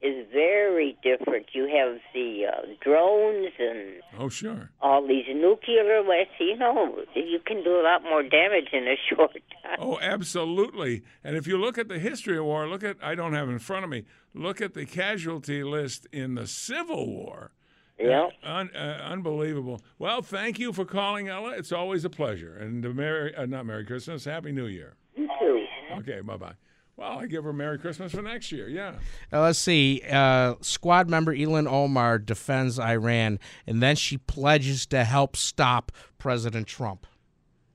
is 0.00 0.26
very 0.32 0.96
different. 1.02 1.46
You 1.54 1.62
have 1.64 1.98
the 2.14 2.44
uh, 2.46 2.66
drones 2.80 3.48
and 3.58 4.00
Oh, 4.16 4.28
sure. 4.28 4.70
all 4.80 5.04
these 5.06 5.24
nuclear 5.28 6.02
weapons. 6.04 6.28
You 6.38 6.56
know, 6.56 6.98
you 7.16 7.40
can 7.44 7.64
do 7.64 7.80
a 7.80 7.82
lot 7.82 8.02
more 8.04 8.22
damage 8.22 8.68
in 8.72 8.84
a 8.86 8.94
short 9.08 9.32
time. 9.32 9.76
Oh, 9.80 9.98
absolutely. 10.00 11.02
And 11.24 11.36
if 11.36 11.48
you 11.48 11.58
look 11.58 11.78
at 11.78 11.88
the 11.88 11.98
history 11.98 12.38
of 12.38 12.44
war, 12.44 12.68
look 12.68 12.84
at, 12.84 12.96
I 13.02 13.16
don't 13.16 13.32
have 13.34 13.48
it 13.48 13.52
in 13.52 13.58
front 13.58 13.82
of 13.84 13.90
me, 13.90 14.04
look 14.34 14.60
at 14.60 14.74
the 14.74 14.86
casualty 14.86 15.64
list 15.64 16.06
in 16.12 16.36
the 16.36 16.46
Civil 16.46 17.06
War. 17.08 17.50
Yeah. 17.98 18.28
Un, 18.42 18.70
uh, 18.74 19.06
unbelievable. 19.10 19.80
Well, 19.98 20.22
thank 20.22 20.58
you 20.58 20.72
for 20.72 20.84
calling, 20.84 21.28
Ella. 21.28 21.54
It's 21.56 21.72
always 21.72 22.04
a 22.04 22.10
pleasure. 22.10 22.54
And 22.54 22.84
uh, 22.84 22.90
Merry, 22.90 23.34
uh, 23.34 23.46
not 23.46 23.66
Merry 23.66 23.84
Christmas, 23.84 24.24
Happy 24.24 24.52
New 24.52 24.66
Year. 24.66 24.94
You 25.16 25.28
too. 25.40 25.64
Okay, 25.98 26.20
bye 26.20 26.36
bye. 26.36 26.54
Well, 26.96 27.20
I 27.20 27.26
give 27.26 27.44
her 27.44 27.52
Merry 27.52 27.78
Christmas 27.78 28.12
for 28.12 28.22
next 28.22 28.50
year. 28.50 28.68
Yeah. 28.68 28.94
Now, 29.30 29.42
let's 29.42 29.58
see. 29.58 30.02
Uh, 30.10 30.54
squad 30.60 31.08
member 31.08 31.34
Ilhan 31.34 31.70
Omar 31.70 32.18
defends 32.18 32.78
Iran, 32.78 33.38
and 33.68 33.80
then 33.80 33.94
she 33.94 34.18
pledges 34.18 34.84
to 34.86 35.04
help 35.04 35.36
stop 35.36 35.92
President 36.18 36.66
Trump. 36.66 37.06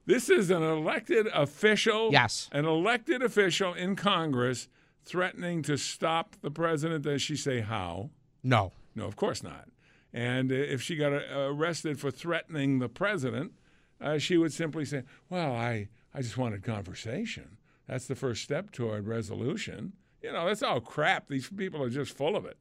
This 0.05 0.29
is 0.29 0.51
an 0.51 0.61
elected 0.61 1.27
official. 1.33 2.09
Yes. 2.11 2.49
An 2.51 2.65
elected 2.65 3.23
official 3.23 3.73
in 3.73 3.95
Congress 3.95 4.67
threatening 5.05 5.61
to 5.63 5.77
stop 5.77 6.35
the 6.41 6.51
president. 6.51 7.05
Does 7.05 7.21
she 7.21 7.37
say 7.37 7.61
how? 7.61 8.09
No. 8.43 8.73
No, 8.93 9.05
of 9.05 9.15
course 9.15 9.41
not. 9.41 9.69
And 10.13 10.51
if 10.51 10.81
she 10.81 10.95
got 10.95 11.11
arrested 11.11 11.99
for 11.99 12.11
threatening 12.11 12.79
the 12.79 12.89
president, 12.89 13.53
uh, 13.99 14.19
she 14.19 14.37
would 14.37 14.53
simply 14.53 14.85
say, 14.85 15.03
Well, 15.29 15.53
I, 15.53 15.89
I 16.13 16.21
just 16.21 16.37
wanted 16.37 16.63
conversation. 16.63 17.57
That's 17.87 18.07
the 18.07 18.15
first 18.15 18.43
step 18.43 18.71
toward 18.71 19.07
resolution. 19.07 19.93
You 20.21 20.31
know, 20.31 20.45
that's 20.45 20.63
all 20.63 20.79
crap. 20.79 21.27
These 21.27 21.49
people 21.49 21.81
are 21.81 21.89
just 21.89 22.15
full 22.15 22.35
of 22.35 22.45
it. 22.45 22.57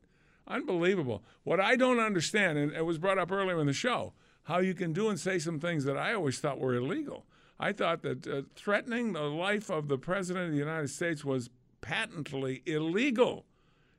Unbelievable. 0.49 1.23
What 1.45 1.61
I 1.61 1.77
don't 1.77 2.01
understand, 2.01 2.59
and 2.59 2.73
it 2.73 2.85
was 2.85 2.99
brought 2.99 3.19
up 3.19 3.31
earlier 3.31 3.61
in 3.61 3.67
the 3.67 3.73
show, 3.73 4.15
how 4.45 4.59
you 4.59 4.75
can 4.75 4.93
do 4.93 5.09
and 5.09 5.21
say 5.21 5.39
some 5.39 5.61
things 5.61 5.85
that 5.85 5.97
I 5.97 6.15
always 6.15 6.41
thought 6.41 6.59
were 6.59 6.75
illegal. 6.75 7.27
I 7.61 7.73
thought 7.73 8.03
that 8.03 8.27
uh, 8.27 8.43
threatening 8.57 9.13
the 9.13 9.23
life 9.23 9.71
of 9.71 9.87
the 9.87 9.99
President 9.99 10.47
of 10.47 10.53
the 10.53 10.59
United 10.59 10.89
States 10.89 11.25
was 11.25 11.49
patently 11.81 12.63
illegal. 12.67 13.47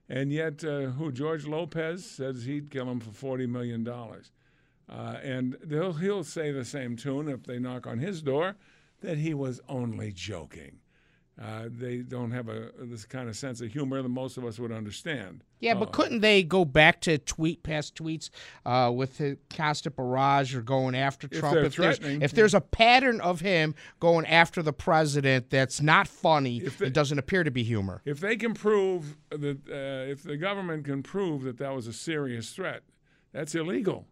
And 0.09 0.31
yet, 0.31 0.63
uh, 0.63 0.91
who 0.91 1.11
George 1.11 1.45
Lopez 1.45 2.05
says 2.05 2.43
he'd 2.43 2.69
kill 2.69 2.89
him 2.89 2.99
for 2.99 3.11
forty 3.11 3.47
million 3.47 3.83
dollars, 3.83 4.31
uh, 4.89 5.17
and 5.23 5.57
he'll 5.67 5.93
he'll 5.93 6.23
say 6.23 6.51
the 6.51 6.65
same 6.65 6.95
tune 6.95 7.29
if 7.29 7.43
they 7.43 7.57
knock 7.57 7.87
on 7.87 7.99
his 7.99 8.21
door, 8.21 8.55
that 9.01 9.17
he 9.17 9.33
was 9.33 9.61
only 9.69 10.11
joking. 10.11 10.79
Uh, 11.41 11.63
they 11.67 11.97
don't 11.97 12.29
have 12.29 12.47
a 12.47 12.69
this 12.81 13.05
kind 13.05 13.27
of 13.27 13.35
sense 13.35 13.59
of 13.59 13.71
humor 13.71 13.99
that 14.03 14.09
most 14.09 14.37
of 14.37 14.45
us 14.45 14.59
would 14.59 14.71
understand. 14.71 15.43
Yeah, 15.59 15.73
but 15.73 15.91
couldn't 15.91 16.19
they 16.19 16.43
go 16.43 16.63
back 16.63 17.01
to 17.01 17.17
tweet 17.17 17.63
past 17.63 17.95
tweets 17.95 18.29
uh, 18.67 18.91
with 18.93 19.17
the 19.17 19.37
constant 19.49 19.95
barrage 19.95 20.53
or 20.53 20.61
going 20.61 20.93
after 20.93 21.27
Trump? 21.27 21.55
they're 21.55 21.65
if, 21.65 21.75
there's, 21.75 21.99
if 21.99 22.31
there's 22.33 22.53
a 22.53 22.61
pattern 22.61 23.19
of 23.19 23.39
him 23.39 23.73
going 23.99 24.27
after 24.27 24.61
the 24.61 24.73
president 24.73 25.49
that's 25.49 25.81
not 25.81 26.07
funny, 26.07 26.57
it 26.57 26.93
doesn't 26.93 27.17
appear 27.17 27.43
to 27.43 27.51
be 27.51 27.63
humor. 27.63 28.03
If 28.05 28.19
they 28.19 28.35
can 28.35 28.53
prove 28.53 29.17
that, 29.31 29.57
uh, 29.67 30.11
if 30.11 30.21
the 30.21 30.37
government 30.37 30.85
can 30.85 31.01
prove 31.01 31.43
that 31.43 31.57
that 31.57 31.73
was 31.73 31.87
a 31.87 31.93
serious 31.93 32.51
threat, 32.51 32.83
that's 33.31 33.55
illegal. 33.55 34.05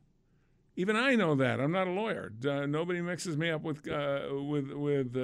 Even 0.75 0.95
I 0.95 1.15
know 1.15 1.35
that. 1.35 1.59
I'm 1.59 1.71
not 1.71 1.87
a 1.87 1.91
lawyer. 1.91 2.31
Uh, 2.43 2.65
nobody 2.65 3.01
mixes 3.01 3.37
me 3.37 3.51
up 3.51 3.61
with 3.61 3.87
uh, 3.87 4.21
with 4.31 4.71
with 4.71 5.15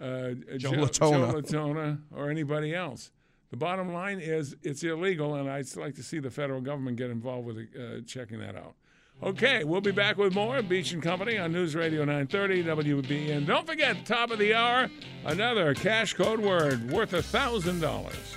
uh, 0.00 0.04
uh, 0.04 0.34
Joe 0.56 0.72
Joe, 0.72 0.86
LaTona. 0.86 1.50
Joe 1.50 1.58
LaTona 1.58 1.98
or 2.14 2.30
anybody 2.30 2.74
else. 2.74 3.10
The 3.50 3.56
bottom 3.56 3.92
line 3.92 4.20
is 4.20 4.54
it's 4.62 4.82
illegal, 4.82 5.34
and 5.34 5.50
I'd 5.50 5.74
like 5.76 5.94
to 5.94 6.02
see 6.02 6.18
the 6.18 6.30
federal 6.30 6.60
government 6.60 6.98
get 6.98 7.10
involved 7.10 7.46
with 7.46 7.56
uh, 7.58 8.02
checking 8.06 8.40
that 8.40 8.56
out. 8.56 8.74
Okay, 9.20 9.64
we'll 9.64 9.80
be 9.80 9.90
back 9.90 10.16
with 10.16 10.32
more 10.32 10.62
Beach 10.62 10.92
and 10.92 11.02
Company 11.02 11.38
on 11.38 11.50
News 11.50 11.74
Radio 11.74 12.04
930 12.04 12.64
WBEN. 12.64 13.46
Don't 13.46 13.66
forget, 13.66 14.04
top 14.06 14.30
of 14.30 14.38
the 14.38 14.54
hour, 14.54 14.88
another 15.24 15.74
cash 15.74 16.14
code 16.14 16.38
word 16.38 16.88
worth 16.90 17.14
a 17.14 17.22
thousand 17.22 17.80
dollars. 17.80 18.36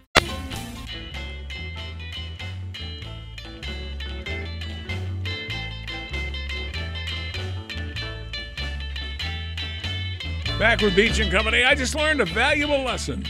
Back 10.61 10.81
with 10.81 10.95
Beach 10.95 11.17
and 11.17 11.31
Company. 11.31 11.63
I 11.63 11.73
just 11.73 11.95
learned 11.95 12.21
a 12.21 12.25
valuable 12.25 12.83
lesson. 12.83 13.25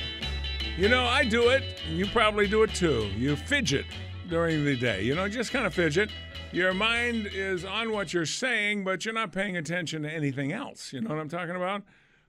You 0.77 0.89
know, 0.89 1.05
I 1.05 1.23
do 1.23 1.47
it, 1.47 1.81
and 1.87 1.97
you 1.97 2.05
probably 2.07 2.45
do 2.45 2.63
it 2.63 2.75
too. 2.75 3.09
You 3.15 3.37
fidget 3.37 3.85
during 4.27 4.65
the 4.65 4.75
day. 4.75 5.03
You 5.03 5.15
know, 5.15 5.29
just 5.29 5.51
kind 5.51 5.65
of 5.65 5.73
fidget. 5.73 6.09
Your 6.51 6.73
mind 6.73 7.29
is 7.31 7.63
on 7.63 7.93
what 7.93 8.13
you're 8.13 8.25
saying, 8.25 8.83
but 8.83 9.05
you're 9.05 9.13
not 9.13 9.31
paying 9.31 9.55
attention 9.55 10.03
to 10.03 10.11
anything 10.11 10.51
else. 10.51 10.91
You 10.91 10.99
know 10.99 11.09
what 11.09 11.19
I'm 11.19 11.29
talking 11.29 11.55
about? 11.55 11.83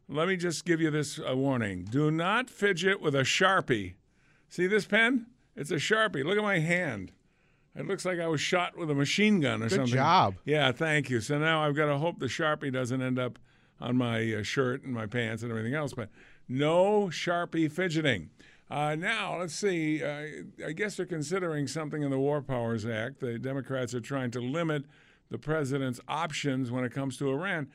Let 0.08 0.28
me 0.28 0.36
just 0.36 0.64
give 0.64 0.80
you 0.80 0.92
this 0.92 1.18
uh, 1.18 1.34
warning. 1.36 1.84
Do 1.90 2.12
not 2.12 2.48
fidget 2.48 3.00
with 3.00 3.16
a 3.16 3.22
Sharpie. 3.22 3.94
See 4.52 4.66
this 4.66 4.84
pen? 4.84 5.28
It's 5.56 5.70
a 5.70 5.76
Sharpie. 5.76 6.22
Look 6.26 6.36
at 6.36 6.42
my 6.42 6.58
hand. 6.58 7.10
It 7.74 7.86
looks 7.86 8.04
like 8.04 8.20
I 8.20 8.26
was 8.26 8.42
shot 8.42 8.76
with 8.76 8.90
a 8.90 8.94
machine 8.94 9.40
gun 9.40 9.62
or 9.62 9.68
Good 9.70 9.76
something. 9.76 9.94
job. 9.94 10.34
Yeah, 10.44 10.72
thank 10.72 11.08
you. 11.08 11.22
So 11.22 11.38
now 11.38 11.64
I've 11.64 11.74
got 11.74 11.86
to 11.86 11.96
hope 11.96 12.18
the 12.18 12.26
Sharpie 12.26 12.70
doesn't 12.70 13.00
end 13.00 13.18
up 13.18 13.38
on 13.80 13.96
my 13.96 14.30
uh, 14.34 14.42
shirt 14.42 14.82
and 14.82 14.92
my 14.92 15.06
pants 15.06 15.42
and 15.42 15.50
everything 15.50 15.72
else. 15.72 15.94
But 15.94 16.10
no 16.48 17.04
Sharpie 17.06 17.72
fidgeting. 17.72 18.28
Uh, 18.70 18.94
now, 18.94 19.38
let's 19.40 19.54
see. 19.54 20.04
Uh, 20.04 20.26
I 20.66 20.72
guess 20.72 20.96
they're 20.98 21.06
considering 21.06 21.66
something 21.66 22.02
in 22.02 22.10
the 22.10 22.18
War 22.18 22.42
Powers 22.42 22.84
Act. 22.84 23.20
The 23.20 23.38
Democrats 23.38 23.94
are 23.94 24.00
trying 24.02 24.32
to 24.32 24.40
limit 24.40 24.84
the 25.30 25.38
president's 25.38 25.98
options 26.08 26.70
when 26.70 26.84
it 26.84 26.92
comes 26.92 27.16
to 27.16 27.30
Iran. 27.30 27.68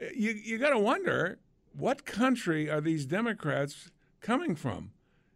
Uh, 0.00 0.06
You, 0.16 0.30
you 0.30 0.56
got 0.56 0.70
to 0.70 0.78
wonder 0.78 1.38
what 1.76 2.06
country 2.06 2.70
are 2.70 2.80
these 2.80 3.04
Democrats 3.04 3.90
coming 4.22 4.54
from 4.56 4.92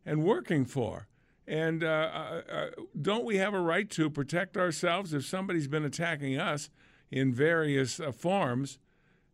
and 0.08 0.24
working 0.24 0.64
for? 0.64 1.06
And 1.46 1.84
uh, 1.84 1.86
uh, 1.86 2.42
uh, 2.50 2.66
don't 3.00 3.24
we 3.24 3.36
have 3.36 3.54
a 3.54 3.60
right 3.60 3.88
to 3.90 4.10
protect 4.10 4.56
ourselves 4.56 5.12
if 5.14 5.24
somebody's 5.24 5.68
been 5.68 5.84
attacking 5.84 6.38
us 6.38 6.70
in 7.10 7.32
various 7.32 8.00
uh, 8.00 8.10
forms 8.12 8.78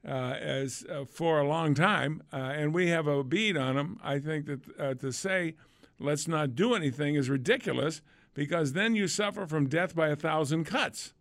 uh, 0.07 0.11
as 0.41 0.85
uh, 0.91 1.05
for 1.05 1.41
a 1.41 1.49
long 1.49 1.75
time, 1.75 2.23
and 2.31 2.75
we 2.75 2.89
have 2.89 3.07
a 3.07 3.25
bead 3.25 3.57
on 3.57 3.77
them? 3.77 3.99
I 4.03 4.19
think 4.19 4.47
that 4.47 5.01
to 5.01 5.13
say 5.13 5.55
let's 5.99 6.29
not 6.29 6.55
do 6.55 6.75
anything 6.75 7.15
is 7.15 7.31
ridiculous 7.31 8.03
because 8.35 8.73
then 8.73 8.95
you 8.95 9.09
suffer 9.09 9.47
from 9.47 9.69
death 9.69 9.95
by 9.95 10.09
a 10.09 10.17
thousand 10.17 10.65
cuts. 10.65 11.15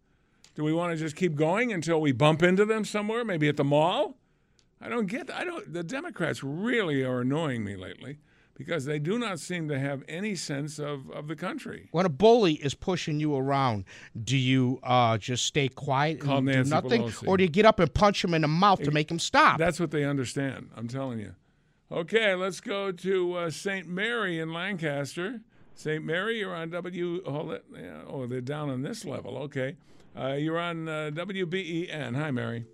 Do 0.56 0.64
we 0.64 0.74
want 0.74 0.94
to 0.94 0.98
just 0.98 1.16
keep 1.16 1.36
going 1.36 1.72
until 1.72 2.02
we 2.02 2.12
bump 2.12 2.44
into 2.44 2.66
them 2.66 2.86
somewhere, 2.86 3.24
maybe 3.24 3.48
at 3.48 3.58
the 3.58 3.64
mall? 3.64 4.18
I 4.80 4.90
don't 4.90 5.08
get. 5.08 5.32
I 5.32 5.44
don't. 5.44 5.74
The 5.74 5.84
Democrats 5.84 6.44
really 6.44 7.04
are 7.04 7.22
annoying 7.22 7.64
me 7.64 7.76
lately 7.76 8.20
because 8.56 8.86
they 8.86 9.00
do 9.00 9.18
not 9.18 9.40
seem 9.40 9.68
to 9.70 9.80
have 9.80 10.04
any 10.08 10.36
sense 10.36 10.80
of, 10.80 11.10
of 11.12 11.28
the 11.28 11.36
country. 11.36 11.90
When 11.92 12.06
a 12.06 12.10
bully 12.10 12.54
is 12.54 12.74
pushing 12.74 13.20
you 13.20 13.36
around, 13.36 13.86
do 14.24 14.38
you 14.38 14.80
uh, 14.84 15.18
just 15.18 15.46
stay 15.46 15.70
quiet 15.70 16.20
Call 16.20 16.38
and 16.38 16.46
Nancy 16.48 16.70
do 16.70 16.76
nothing, 16.76 17.02
Pelosi. 17.04 17.28
or 17.28 17.38
do 17.38 17.44
you 17.44 17.50
get 17.50 17.66
up 17.66 17.80
and 17.80 17.94
punch 17.94 18.24
him 18.24 18.34
in 18.34 18.42
the 18.42 18.48
mouth 18.48 18.82
to 18.84 18.92
make 18.92 19.10
him 19.10 19.20
stop? 19.20 19.58
That's 19.58 19.80
what 19.80 19.92
they 19.92 20.04
understand. 20.04 20.70
I'm 20.76 20.88
telling 20.88 21.20
you. 21.20 21.36
Okay, 21.92 22.34
let's 22.34 22.60
go 22.60 22.92
to 22.92 23.34
uh, 23.36 23.50
St. 23.50 23.88
Mary 23.88 24.40
in 24.40 24.52
Lancaster. 24.52 25.42
St. 25.76 26.04
Mary, 26.04 26.40
you're 26.40 26.56
on 26.56 26.70
W. 26.70 27.24
Hold 27.30 27.52
it. 27.52 27.66
Yeah, 27.76 28.02
oh, 28.08 28.26
they're 28.28 28.42
down 28.42 28.70
on 28.70 28.82
this 28.82 29.06
level. 29.06 29.38
Okay, 29.40 29.76
uh, 30.18 30.34
you're 30.34 30.60
on 30.60 30.88
uh, 30.88 31.12
WBEN. 31.14 32.16
Hi, 32.16 32.32
Mary. 32.32 32.66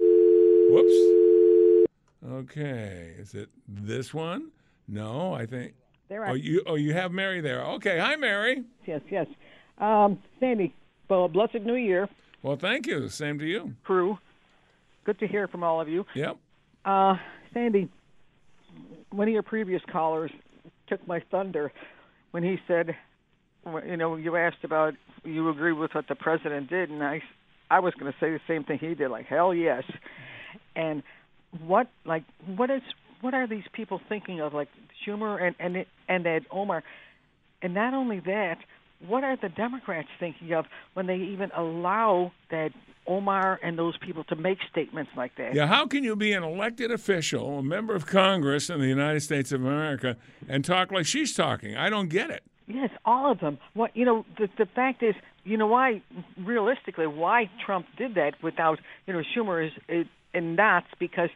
Whoops. 0.69 1.87
Okay, 2.25 3.13
is 3.17 3.33
it 3.33 3.49
this 3.67 4.13
one? 4.13 4.51
No, 4.89 5.33
I 5.33 5.45
think. 5.45 5.73
There 6.09 6.25
Oh, 6.25 6.29
are- 6.29 6.35
you. 6.35 6.63
Oh, 6.65 6.75
you 6.75 6.93
have 6.93 7.11
Mary 7.11 7.39
there. 7.41 7.63
Okay. 7.63 7.99
Hi, 7.99 8.15
Mary. 8.15 8.63
Yes, 8.85 9.01
yes. 9.09 9.27
Um, 9.77 10.19
Sandy, 10.39 10.73
well, 11.09 11.25
a 11.25 11.27
blessed 11.29 11.61
New 11.61 11.75
Year, 11.75 12.09
Well, 12.41 12.55
thank 12.57 12.87
you. 12.87 13.07
Same 13.09 13.37
to 13.39 13.45
you. 13.45 13.73
crew. 13.83 14.17
Good 15.05 15.19
to 15.19 15.27
hear 15.27 15.47
from 15.47 15.63
all 15.63 15.79
of 15.79 15.87
you. 15.87 16.05
Yep. 16.15 16.37
Uh, 16.85 17.15
Sandy, 17.53 17.89
one 19.11 19.27
of 19.27 19.33
your 19.33 19.43
previous 19.43 19.81
callers 19.91 20.31
took 20.87 21.05
my 21.07 21.19
thunder 21.31 21.71
when 22.31 22.43
he 22.43 22.57
said, 22.67 22.95
you 23.85 23.97
know, 23.97 24.15
you 24.15 24.35
asked 24.35 24.63
about 24.63 24.95
you 25.23 25.49
agree 25.49 25.73
with 25.73 25.93
what 25.93 26.07
the 26.07 26.15
president 26.15 26.69
did, 26.69 26.89
and 26.89 27.03
I, 27.03 27.21
I 27.69 27.79
was 27.79 27.93
going 27.95 28.11
to 28.11 28.17
say 28.19 28.31
the 28.31 28.39
same 28.47 28.63
thing 28.63 28.79
he 28.79 28.95
did, 28.95 29.09
like 29.11 29.25
hell 29.27 29.53
yes. 29.53 29.83
And 30.75 31.03
what, 31.65 31.87
like, 32.05 32.23
what 32.55 32.69
is, 32.69 32.81
what 33.21 33.33
are 33.33 33.47
these 33.47 33.63
people 33.73 34.01
thinking 34.09 34.39
of, 34.41 34.53
like 34.53 34.69
Schumer 35.05 35.41
and 35.41 35.55
and 35.59 35.85
and 36.07 36.27
Ed 36.27 36.45
Omar, 36.51 36.83
and 37.61 37.73
not 37.73 37.93
only 37.93 38.19
that, 38.21 38.57
what 39.07 39.23
are 39.23 39.37
the 39.37 39.49
Democrats 39.49 40.09
thinking 40.19 40.53
of 40.53 40.65
when 40.93 41.07
they 41.07 41.17
even 41.17 41.51
allow 41.55 42.31
that 42.51 42.71
Omar 43.07 43.59
and 43.63 43.77
those 43.77 43.97
people 43.97 44.23
to 44.25 44.35
make 44.35 44.59
statements 44.69 45.11
like 45.15 45.35
that? 45.37 45.53
Yeah, 45.53 45.67
how 45.67 45.87
can 45.87 46.03
you 46.03 46.15
be 46.15 46.33
an 46.33 46.43
elected 46.43 46.91
official, 46.91 47.59
a 47.59 47.63
member 47.63 47.95
of 47.95 48.05
Congress 48.05 48.69
in 48.69 48.79
the 48.79 48.87
United 48.87 49.21
States 49.21 49.51
of 49.51 49.61
America, 49.61 50.17
and 50.47 50.63
talk 50.63 50.91
like 50.91 51.05
she's 51.05 51.33
talking? 51.33 51.75
I 51.75 51.89
don't 51.89 52.09
get 52.09 52.29
it. 52.29 52.43
Yes, 52.67 52.91
all 53.03 53.31
of 53.31 53.39
them. 53.39 53.57
What 53.73 53.95
you 53.95 54.05
know, 54.05 54.25
the 54.37 54.47
the 54.57 54.67
fact 54.67 55.01
is, 55.01 55.15
you 55.43 55.57
know 55.57 55.67
why 55.67 56.01
realistically 56.37 57.07
why 57.07 57.49
Trump 57.65 57.87
did 57.97 58.15
that 58.15 58.41
without 58.43 58.79
you 59.07 59.13
know 59.13 59.23
Schumer 59.35 59.65
is, 59.65 59.73
is 59.87 60.05
in 60.33 60.55
knots 60.55 60.87
because 60.99 61.29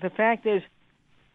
the 0.00 0.10
fact 0.10 0.46
is 0.46 0.62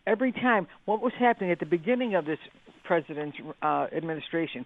every 0.08 0.32
time 0.32 0.66
what 0.86 1.02
was 1.02 1.14
happening 1.20 1.52
at 1.52 1.60
the 1.60 1.66
beginning 1.68 2.16
of 2.16 2.26
this 2.26 2.40
president's 2.84 3.38
uh, 3.62 3.88
administration, 3.92 4.66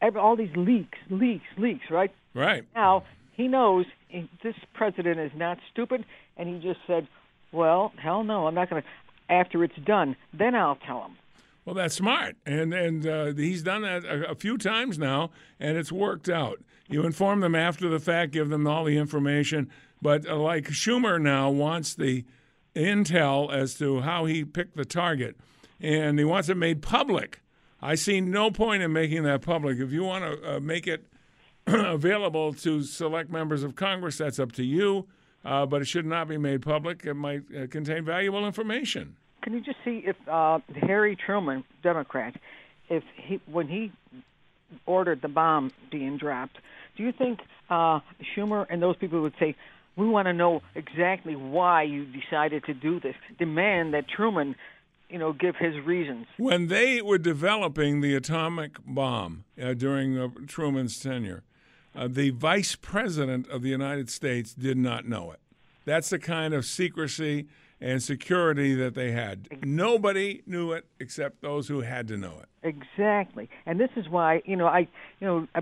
every, 0.00 0.20
all 0.20 0.36
these 0.36 0.54
leaks, 0.56 0.96
leaks, 1.10 1.44
leaks, 1.58 1.90
right? 1.90 2.12
Right. 2.32 2.64
Now 2.74 3.02
he 3.32 3.48
knows 3.48 3.84
he- 4.08 4.30
this 4.42 4.54
president 4.72 5.18
is 5.20 5.32
not 5.36 5.58
stupid, 5.72 6.06
and 6.38 6.48
he 6.48 6.60
just 6.66 6.80
said, 6.86 7.06
"Well, 7.52 7.92
hell 7.98 8.24
no, 8.24 8.46
I'm 8.46 8.54
not 8.54 8.70
going 8.70 8.80
to." 8.82 8.88
After 9.28 9.64
it's 9.64 9.76
done, 9.84 10.14
then 10.32 10.54
I'll 10.54 10.76
tell 10.76 11.02
him. 11.02 11.16
Well, 11.64 11.74
that's 11.74 11.96
smart, 11.96 12.36
and 12.46 12.72
and 12.72 13.04
uh, 13.04 13.24
he's 13.34 13.64
done 13.64 13.82
that 13.82 14.04
a, 14.04 14.30
a 14.30 14.34
few 14.36 14.56
times 14.56 14.98
now, 15.00 15.30
and 15.58 15.76
it's 15.76 15.90
worked 15.90 16.28
out. 16.28 16.62
You 16.88 17.04
inform 17.04 17.40
them 17.40 17.56
after 17.56 17.88
the 17.88 17.98
fact, 17.98 18.30
give 18.30 18.50
them 18.50 18.68
all 18.68 18.84
the 18.84 18.96
information, 18.96 19.68
but 20.00 20.24
uh, 20.28 20.36
like 20.36 20.68
Schumer 20.68 21.20
now 21.20 21.50
wants 21.50 21.92
the 21.96 22.24
intel 22.76 23.52
as 23.52 23.74
to 23.74 24.00
how 24.00 24.26
he 24.26 24.44
picked 24.44 24.76
the 24.76 24.84
target, 24.84 25.36
and 25.80 26.18
he 26.18 26.24
wants 26.24 26.48
it 26.48 26.56
made 26.56 26.82
public. 26.82 27.40
I 27.82 27.94
see 27.94 28.20
no 28.20 28.50
point 28.50 28.82
in 28.82 28.92
making 28.92 29.24
that 29.24 29.42
public. 29.42 29.78
If 29.78 29.92
you 29.92 30.04
want 30.04 30.24
to 30.24 30.56
uh, 30.56 30.60
make 30.60 30.86
it 30.86 31.06
available 31.66 32.52
to 32.54 32.82
select 32.82 33.30
members 33.30 33.62
of 33.62 33.74
Congress, 33.74 34.18
that's 34.18 34.38
up 34.38 34.52
to 34.52 34.64
you. 34.64 35.06
Uh, 35.44 35.64
but 35.64 35.80
it 35.80 35.84
should 35.84 36.06
not 36.06 36.26
be 36.26 36.36
made 36.36 36.60
public. 36.60 37.04
It 37.04 37.14
might 37.14 37.42
uh, 37.56 37.68
contain 37.68 38.04
valuable 38.04 38.44
information. 38.46 39.14
Can 39.42 39.52
you 39.52 39.60
just 39.60 39.78
see 39.84 40.02
if 40.04 40.16
uh, 40.26 40.58
Harry 40.82 41.14
Truman, 41.14 41.62
Democrat, 41.84 42.34
if 42.88 43.04
he 43.14 43.40
when 43.46 43.68
he 43.68 43.92
ordered 44.86 45.22
the 45.22 45.28
bomb 45.28 45.70
being 45.88 46.16
dropped, 46.16 46.58
do 46.96 47.04
you 47.04 47.12
think 47.12 47.38
uh, 47.70 48.00
Schumer 48.34 48.66
and 48.68 48.82
those 48.82 48.96
people 48.96 49.22
would 49.22 49.34
say, 49.38 49.54
"We 49.96 50.06
want 50.06 50.26
to 50.26 50.32
know 50.32 50.62
exactly 50.74 51.34
why 51.34 51.82
you 51.82 52.04
decided 52.04 52.64
to 52.64 52.74
do 52.74 53.00
this"? 53.00 53.14
Demand 53.38 53.94
that 53.94 54.08
Truman, 54.08 54.54
you 55.08 55.18
know, 55.18 55.32
give 55.32 55.56
his 55.56 55.74
reasons. 55.84 56.26
When 56.36 56.68
they 56.68 57.02
were 57.02 57.18
developing 57.18 58.00
the 58.00 58.14
atomic 58.14 58.76
bomb 58.86 59.44
uh, 59.60 59.74
during 59.74 60.18
uh, 60.18 60.28
Truman's 60.46 60.98
tenure, 61.00 61.42
uh, 61.94 62.08
the 62.08 62.30
vice 62.30 62.76
president 62.76 63.48
of 63.48 63.62
the 63.62 63.70
United 63.70 64.10
States 64.10 64.52
did 64.52 64.76
not 64.76 65.06
know 65.06 65.30
it. 65.32 65.40
That's 65.84 66.10
the 66.10 66.18
kind 66.18 66.52
of 66.52 66.64
secrecy 66.64 67.46
and 67.80 68.02
security 68.02 68.74
that 68.74 68.94
they 68.94 69.12
had. 69.12 69.48
Nobody 69.64 70.42
knew 70.46 70.72
it 70.72 70.86
except 70.98 71.42
those 71.42 71.68
who 71.68 71.80
had 71.80 72.08
to 72.08 72.16
know 72.16 72.40
it. 72.40 72.48
Exactly, 72.62 73.48
and 73.64 73.78
this 73.78 73.90
is 73.96 74.08
why 74.08 74.42
you 74.44 74.56
know 74.56 74.66
I 74.66 74.88
you 75.20 75.26
know 75.26 75.48
I, 75.54 75.60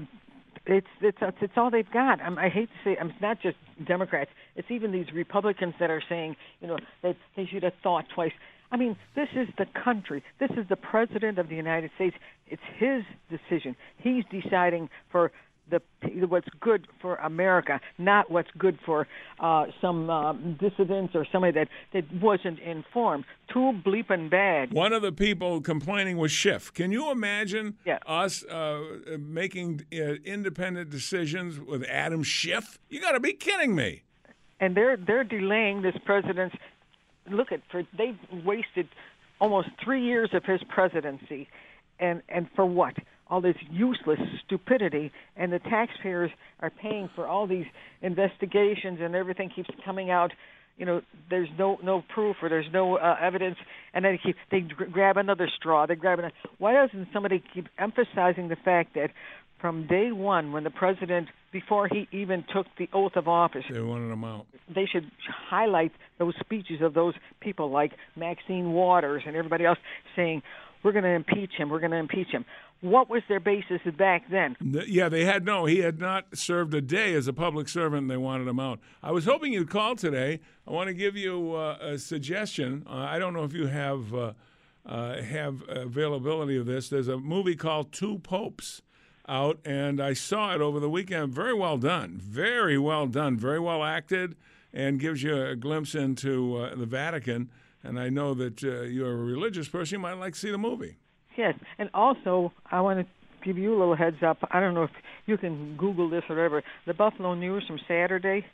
it's 0.66 0.86
it's 1.00 1.18
it's, 1.20 1.36
it's 1.40 1.52
all 1.56 1.70
they've 1.70 1.90
got. 1.92 2.20
I'm, 2.20 2.38
I 2.38 2.48
hate 2.48 2.68
to 2.68 2.90
say 2.90 2.96
I'm 2.98 3.12
not 3.20 3.40
just 3.40 3.56
Democrats. 3.86 4.30
It's 4.56 4.70
even 4.70 4.92
these 4.92 5.12
Republicans 5.14 5.74
that 5.80 5.90
are 5.90 6.02
saying 6.08 6.36
you 6.60 6.68
know 6.68 6.78
that 7.02 7.16
they 7.36 7.46
should 7.46 7.62
have 7.62 7.74
thought 7.82 8.06
twice. 8.14 8.32
I 8.72 8.76
mean, 8.76 8.96
this 9.14 9.28
is 9.36 9.48
the 9.56 9.66
country. 9.84 10.22
This 10.40 10.50
is 10.50 10.66
the 10.68 10.76
president 10.76 11.38
of 11.38 11.48
the 11.48 11.54
United 11.54 11.90
States. 11.94 12.16
It's 12.48 12.62
his 12.76 13.02
decision. 13.30 13.76
He's 13.98 14.24
deciding 14.30 14.88
for 15.12 15.30
the 15.70 15.80
what's 16.28 16.48
good 16.60 16.86
for 17.00 17.16
America, 17.16 17.80
not 17.98 18.30
what's 18.30 18.50
good 18.58 18.78
for 18.84 19.06
uh, 19.40 19.66
some 19.80 20.10
um, 20.10 20.56
dissidents 20.60 21.14
or 21.14 21.26
somebody 21.30 21.52
that 21.52 21.68
that 21.92 22.04
wasn't 22.22 22.58
informed. 22.60 23.24
Too 23.52 23.72
bleeping 23.84 24.30
bad. 24.30 24.72
One 24.72 24.92
of 24.92 25.02
the 25.02 25.12
people 25.12 25.60
complaining 25.60 26.16
was 26.18 26.30
Schiff. 26.32 26.72
Can 26.72 26.92
you 26.92 27.10
imagine 27.10 27.76
us 28.06 28.44
uh, 28.44 28.80
making 29.18 29.86
uh, 29.92 29.96
independent 30.24 30.90
decisions 30.90 31.58
with 31.60 31.84
Adam 31.84 32.22
Schiff? 32.22 32.78
You 32.88 33.00
got 33.00 33.12
to 33.12 33.20
be 33.20 33.32
kidding 33.32 33.74
me. 33.74 34.02
and 34.60 34.76
they're 34.76 34.96
they're 34.96 35.24
delaying 35.24 35.82
this 35.82 35.96
president's 36.04 36.56
look 37.30 37.52
at 37.52 37.60
for 37.70 37.82
they've 37.96 38.18
wasted 38.44 38.88
almost 39.40 39.68
three 39.82 40.02
years 40.02 40.30
of 40.32 40.44
his 40.44 40.62
presidency 40.68 41.48
and 41.98 42.22
and 42.28 42.48
for 42.54 42.64
what 42.64 42.94
all 43.30 43.40
this 43.40 43.56
useless 43.70 44.20
stupidity, 44.44 45.10
and 45.36 45.52
the 45.52 45.58
taxpayers 45.58 46.30
are 46.60 46.70
paying 46.70 47.08
for 47.14 47.26
all 47.26 47.46
these 47.46 47.66
investigations, 48.02 48.98
and 49.00 49.14
everything 49.14 49.50
keeps 49.54 49.70
coming 49.84 50.10
out. 50.10 50.32
You 50.76 50.86
know, 50.86 51.02
there's 51.30 51.48
no 51.58 51.78
no 51.82 52.02
proof 52.12 52.36
or 52.42 52.48
there's 52.48 52.66
no 52.72 52.96
uh, 52.96 53.16
evidence, 53.20 53.56
and 53.92 54.04
then 54.04 54.12
they 54.12 54.20
keep 54.24 54.36
they 54.50 54.60
gr- 54.60 54.84
grab 54.84 55.16
another 55.16 55.48
straw. 55.56 55.86
They 55.86 55.94
grab 55.94 56.18
another. 56.18 56.34
Why 56.58 56.72
doesn't 56.74 57.08
somebody 57.12 57.42
keep 57.54 57.68
emphasizing 57.78 58.48
the 58.48 58.56
fact 58.56 58.94
that 58.94 59.10
from 59.60 59.86
day 59.86 60.10
one, 60.12 60.52
when 60.52 60.64
the 60.64 60.70
president, 60.70 61.28
before 61.52 61.88
he 61.88 62.08
even 62.12 62.44
took 62.52 62.66
the 62.76 62.88
oath 62.92 63.12
of 63.16 63.28
office, 63.28 63.64
They 63.70 63.80
wanted 63.80 64.12
him 64.12 64.24
out. 64.24 64.46
they 64.68 64.84
should 64.84 65.10
highlight 65.48 65.92
those 66.18 66.34
speeches 66.40 66.82
of 66.82 66.92
those 66.92 67.14
people 67.40 67.70
like 67.70 67.92
Maxine 68.16 68.72
Waters 68.72 69.22
and 69.26 69.36
everybody 69.36 69.64
else 69.64 69.78
saying, 70.16 70.42
"We're 70.82 70.92
going 70.92 71.04
to 71.04 71.10
impeach 71.10 71.52
him. 71.56 71.70
We're 71.70 71.80
going 71.80 71.92
to 71.92 71.98
impeach 71.98 72.28
him." 72.28 72.44
What 72.80 73.08
was 73.08 73.22
their 73.28 73.40
basis 73.40 73.80
back 73.96 74.30
then? 74.30 74.56
Yeah, 74.60 75.08
they 75.08 75.24
had 75.24 75.44
no. 75.44 75.64
He 75.64 75.78
had 75.78 75.98
not 75.98 76.36
served 76.36 76.74
a 76.74 76.82
day 76.82 77.14
as 77.14 77.26
a 77.26 77.32
public 77.32 77.68
servant, 77.68 78.02
and 78.02 78.10
they 78.10 78.18
wanted 78.18 78.46
him 78.46 78.60
out. 78.60 78.78
I 79.02 79.10
was 79.10 79.24
hoping 79.24 79.54
you'd 79.54 79.70
call 79.70 79.96
today. 79.96 80.40
I 80.68 80.70
want 80.70 80.88
to 80.88 80.94
give 80.94 81.16
you 81.16 81.54
uh, 81.54 81.78
a 81.80 81.98
suggestion. 81.98 82.84
Uh, 82.86 82.96
I 82.96 83.18
don't 83.18 83.32
know 83.32 83.44
if 83.44 83.54
you 83.54 83.68
have 83.68 84.14
uh, 84.14 84.32
uh, 84.86 85.22
have 85.22 85.62
availability 85.68 86.58
of 86.58 86.66
this. 86.66 86.88
There's 86.88 87.08
a 87.08 87.16
movie 87.16 87.56
called 87.56 87.90
Two 87.90 88.18
Popes 88.18 88.82
out, 89.26 89.58
and 89.64 90.00
I 90.00 90.12
saw 90.12 90.54
it 90.54 90.60
over 90.60 90.78
the 90.78 90.90
weekend. 90.90 91.32
Very 91.32 91.54
well 91.54 91.78
done. 91.78 92.18
Very 92.22 92.76
well 92.78 93.06
done. 93.06 93.38
Very 93.38 93.60
well 93.60 93.82
acted, 93.82 94.36
and 94.72 95.00
gives 95.00 95.22
you 95.22 95.40
a 95.40 95.56
glimpse 95.56 95.94
into 95.94 96.56
uh, 96.58 96.74
the 96.74 96.86
Vatican. 96.86 97.50
And 97.82 97.98
I 97.98 98.08
know 98.08 98.34
that 98.34 98.62
uh, 98.62 98.82
you're 98.82 99.12
a 99.12 99.16
religious 99.16 99.68
person. 99.68 99.96
You 99.96 100.00
might 100.00 100.14
like 100.14 100.34
to 100.34 100.38
see 100.38 100.50
the 100.50 100.58
movie. 100.58 100.96
Yes, 101.36 101.54
and 101.78 101.90
also 101.94 102.52
I 102.70 102.80
want 102.80 103.00
to 103.00 103.06
give 103.44 103.58
you 103.58 103.70
a 103.74 103.78
little 103.78 103.96
heads 103.96 104.22
up. 104.26 104.38
I 104.50 104.60
don't 104.60 104.74
know 104.74 104.84
if 104.84 104.90
you 105.26 105.36
can 105.36 105.76
Google 105.76 106.08
this 106.08 106.22
or 106.28 106.36
whatever. 106.36 106.62
The 106.86 106.94
Buffalo 106.94 107.34
News 107.34 107.64
from 107.66 107.78
Saturday. 107.88 108.44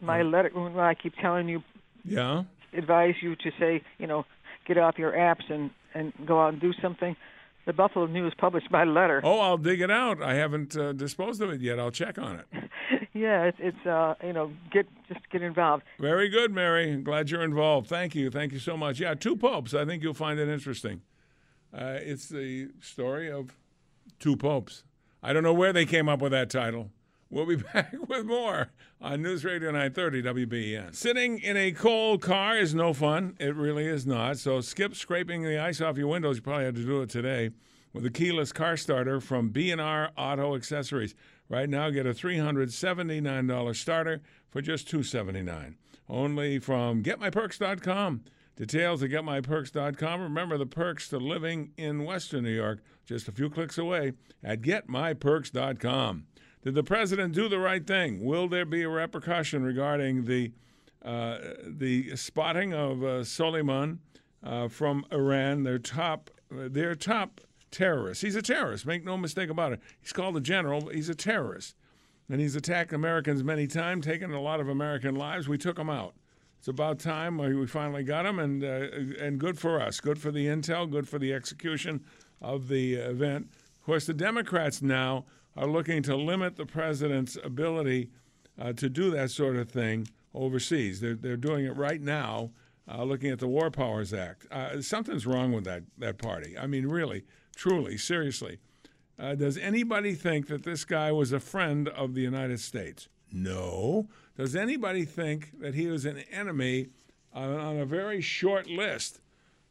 My 0.00 0.22
letter. 0.22 0.50
Well, 0.54 0.78
I 0.80 0.94
keep 0.94 1.14
telling 1.20 1.48
you, 1.48 1.62
Yeah. 2.04 2.42
advise 2.76 3.14
you 3.22 3.36
to 3.36 3.50
say, 3.58 3.82
you 3.98 4.06
know, 4.06 4.24
get 4.66 4.76
off 4.78 4.98
your 4.98 5.12
apps 5.12 5.48
and 5.50 5.70
and 5.94 6.12
go 6.26 6.40
out 6.42 6.52
and 6.54 6.60
do 6.60 6.72
something. 6.82 7.16
The 7.66 7.72
Buffalo 7.72 8.06
News 8.06 8.34
published 8.36 8.70
my 8.70 8.84
letter. 8.84 9.20
Oh, 9.24 9.40
I'll 9.40 9.56
dig 9.56 9.80
it 9.80 9.90
out. 9.90 10.20
I 10.22 10.34
haven't 10.34 10.76
uh, 10.76 10.92
disposed 10.92 11.40
of 11.40 11.48
it 11.50 11.60
yet. 11.62 11.78
I'll 11.78 11.90
check 11.92 12.18
on 12.18 12.40
it. 12.40 12.46
Yeah, 13.16 13.44
it's 13.44 13.58
it's 13.60 13.86
uh 13.86 14.14
you 14.24 14.32
know 14.32 14.50
get 14.72 14.86
just 15.08 15.20
get 15.30 15.40
involved. 15.40 15.84
Very 16.00 16.28
good, 16.28 16.50
Mary. 16.52 16.96
Glad 16.96 17.30
you're 17.30 17.44
involved. 17.44 17.86
Thank 17.88 18.16
you. 18.16 18.28
Thank 18.28 18.52
you 18.52 18.58
so 18.58 18.76
much. 18.76 18.98
Yeah, 18.98 19.14
two 19.14 19.36
popes. 19.36 19.72
I 19.72 19.84
think 19.84 20.02
you'll 20.02 20.14
find 20.14 20.40
it 20.40 20.48
interesting. 20.48 21.00
Uh, 21.74 21.98
it's 22.00 22.28
the 22.28 22.68
story 22.80 23.30
of 23.30 23.56
two 24.20 24.36
popes. 24.36 24.84
I 25.22 25.32
don't 25.32 25.42
know 25.42 25.52
where 25.52 25.72
they 25.72 25.86
came 25.86 26.08
up 26.08 26.20
with 26.20 26.32
that 26.32 26.50
title. 26.50 26.90
We'll 27.30 27.46
be 27.46 27.56
back 27.74 27.94
with 28.08 28.26
more 28.26 28.70
on 29.00 29.22
News 29.22 29.44
Radio 29.44 29.70
930 29.72 30.22
WBEN. 30.22 30.94
Sitting 30.94 31.38
in 31.40 31.56
a 31.56 31.72
cold 31.72 32.22
car 32.22 32.56
is 32.56 32.74
no 32.74 32.92
fun. 32.92 33.34
It 33.40 33.56
really 33.56 33.86
is 33.86 34.06
not. 34.06 34.38
So 34.38 34.60
skip 34.60 34.94
scraping 34.94 35.42
the 35.42 35.58
ice 35.58 35.80
off 35.80 35.98
your 35.98 36.06
windows. 36.08 36.36
You 36.36 36.42
probably 36.42 36.66
had 36.66 36.76
to 36.76 36.84
do 36.84 37.02
it 37.02 37.10
today 37.10 37.50
with 37.92 38.06
a 38.06 38.10
keyless 38.10 38.52
car 38.52 38.76
starter 38.76 39.20
from 39.20 39.48
B&R 39.48 40.10
Auto 40.16 40.54
Accessories. 40.54 41.14
Right 41.48 41.68
now, 41.68 41.90
get 41.90 42.06
a 42.06 42.14
$379 42.14 43.76
starter 43.76 44.22
for 44.48 44.62
just 44.62 44.88
279. 44.88 45.76
Only 46.08 46.58
from 46.58 47.02
GetMyPerks.com. 47.02 48.22
Details 48.56 49.02
at 49.02 49.10
GetMyPerks.com. 49.10 50.20
Remember 50.20 50.56
the 50.56 50.66
perks 50.66 51.08
to 51.08 51.18
living 51.18 51.72
in 51.76 52.04
Western 52.04 52.44
New 52.44 52.54
York, 52.54 52.82
just 53.04 53.26
a 53.26 53.32
few 53.32 53.50
clicks 53.50 53.78
away 53.78 54.12
at 54.44 54.60
GetMyPerks.com. 54.60 56.26
Did 56.62 56.74
the 56.74 56.84
president 56.84 57.34
do 57.34 57.48
the 57.48 57.58
right 57.58 57.84
thing? 57.84 58.24
Will 58.24 58.48
there 58.48 58.64
be 58.64 58.82
a 58.82 58.88
repercussion 58.88 59.64
regarding 59.64 60.24
the 60.24 60.52
uh, 61.04 61.36
the 61.66 62.16
spotting 62.16 62.72
of 62.72 63.02
uh, 63.02 63.22
Soleiman 63.22 63.98
uh, 64.42 64.68
from 64.68 65.04
Iran, 65.12 65.64
their 65.64 65.78
top 65.78 66.30
their 66.50 66.94
top 66.94 67.42
terrorist? 67.70 68.22
He's 68.22 68.36
a 68.36 68.40
terrorist. 68.40 68.86
Make 68.86 69.04
no 69.04 69.18
mistake 69.18 69.50
about 69.50 69.72
it. 69.72 69.80
He's 70.00 70.12
called 70.12 70.36
a 70.38 70.40
general, 70.40 70.80
but 70.80 70.94
he's 70.94 71.10
a 71.10 71.14
terrorist, 71.14 71.74
and 72.30 72.40
he's 72.40 72.56
attacked 72.56 72.94
Americans 72.94 73.42
many 73.42 73.66
times, 73.66 74.06
taken 74.06 74.32
a 74.32 74.40
lot 74.40 74.60
of 74.60 74.68
American 74.68 75.16
lives. 75.16 75.46
We 75.46 75.58
took 75.58 75.78
him 75.78 75.90
out. 75.90 76.14
It's 76.64 76.68
about 76.70 76.98
time 76.98 77.36
we 77.36 77.66
finally 77.66 78.04
got 78.04 78.24
him, 78.24 78.38
and 78.38 78.64
uh, 78.64 78.86
and 79.22 79.38
good 79.38 79.58
for 79.58 79.82
us, 79.82 80.00
good 80.00 80.18
for 80.18 80.30
the 80.30 80.46
intel, 80.46 80.90
good 80.90 81.06
for 81.06 81.18
the 81.18 81.30
execution 81.30 82.02
of 82.40 82.68
the 82.68 82.94
event. 82.94 83.50
Of 83.78 83.84
course, 83.84 84.06
the 84.06 84.14
Democrats 84.14 84.80
now 84.80 85.26
are 85.58 85.66
looking 85.66 86.02
to 86.04 86.16
limit 86.16 86.56
the 86.56 86.64
president's 86.64 87.36
ability 87.44 88.08
uh, 88.58 88.72
to 88.72 88.88
do 88.88 89.10
that 89.10 89.30
sort 89.30 89.56
of 89.56 89.68
thing 89.68 90.08
overseas. 90.32 91.02
They're 91.02 91.16
they're 91.16 91.36
doing 91.36 91.66
it 91.66 91.76
right 91.76 92.00
now, 92.00 92.52
uh, 92.90 93.04
looking 93.04 93.30
at 93.30 93.40
the 93.40 93.48
War 93.48 93.70
Powers 93.70 94.14
Act. 94.14 94.46
Uh, 94.50 94.80
something's 94.80 95.26
wrong 95.26 95.52
with 95.52 95.64
that 95.64 95.82
that 95.98 96.16
party. 96.16 96.56
I 96.56 96.66
mean, 96.66 96.86
really, 96.86 97.24
truly, 97.54 97.98
seriously. 97.98 98.56
Uh, 99.18 99.34
does 99.34 99.58
anybody 99.58 100.14
think 100.14 100.46
that 100.46 100.62
this 100.62 100.86
guy 100.86 101.12
was 101.12 101.30
a 101.30 101.40
friend 101.40 101.90
of 101.90 102.14
the 102.14 102.22
United 102.22 102.58
States? 102.58 103.10
No. 103.30 104.08
Does 104.36 104.56
anybody 104.56 105.04
think 105.04 105.60
that 105.60 105.74
he 105.74 105.86
was 105.86 106.04
an 106.04 106.18
enemy 106.30 106.88
on, 107.32 107.56
on 107.56 107.76
a 107.78 107.86
very 107.86 108.20
short 108.20 108.66
list 108.68 109.20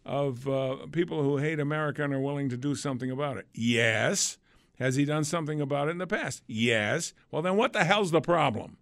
of 0.06 0.47
uh, 0.47 0.88
people 0.91 1.21
who 1.23 1.38
hate 1.38 1.60
America 1.60 2.04
and 2.04 2.13
are 2.13 2.19
willing 2.19 2.49
to 2.49 2.58
do 2.58 2.76
something 2.76 3.12
about 3.12 3.38
it? 3.38 3.47
Yes. 3.54 4.38
Has 4.80 4.95
he 4.95 5.06
done 5.06 5.23
something 5.23 5.62
about 5.62 5.88
it 5.88 5.91
in 5.91 5.97
the 5.97 6.08
past? 6.08 6.43
Yes. 6.47 7.13
Well, 7.30 7.41
then 7.41 7.58
what 7.58 7.73
the 7.73 7.84
hell's 7.84 8.12
the 8.12 8.21
problem? 8.21 8.78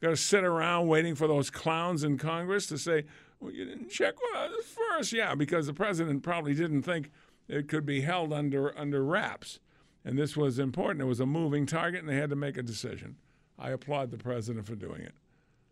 Got 0.00 0.10
to 0.10 0.16
sit 0.16 0.44
around 0.44 0.88
waiting 0.88 1.14
for 1.14 1.26
those 1.26 1.48
clowns 1.48 2.04
in 2.04 2.18
Congress 2.18 2.66
to 2.66 2.78
say, 2.78 3.04
well, 3.40 3.52
you 3.52 3.64
didn't 3.64 3.90
check 3.90 4.14
first. 4.62 5.12
Yeah, 5.12 5.34
because 5.34 5.66
the 5.66 5.72
president 5.72 6.22
probably 6.22 6.54
didn't 6.54 6.82
think 6.82 7.10
it 7.48 7.68
could 7.68 7.86
be 7.86 8.02
held 8.02 8.32
under, 8.32 8.76
under 8.78 9.04
wraps. 9.04 9.60
And 10.04 10.18
this 10.18 10.36
was 10.36 10.58
important. 10.58 11.02
It 11.02 11.06
was 11.06 11.20
a 11.20 11.26
moving 11.26 11.66
target, 11.66 12.00
and 12.00 12.08
they 12.08 12.16
had 12.16 12.30
to 12.30 12.36
make 12.36 12.58
a 12.58 12.62
decision. 12.62 13.16
I 13.58 13.70
applaud 13.70 14.10
the 14.10 14.18
president 14.18 14.66
for 14.66 14.74
doing 14.74 15.02
it. 15.02 15.14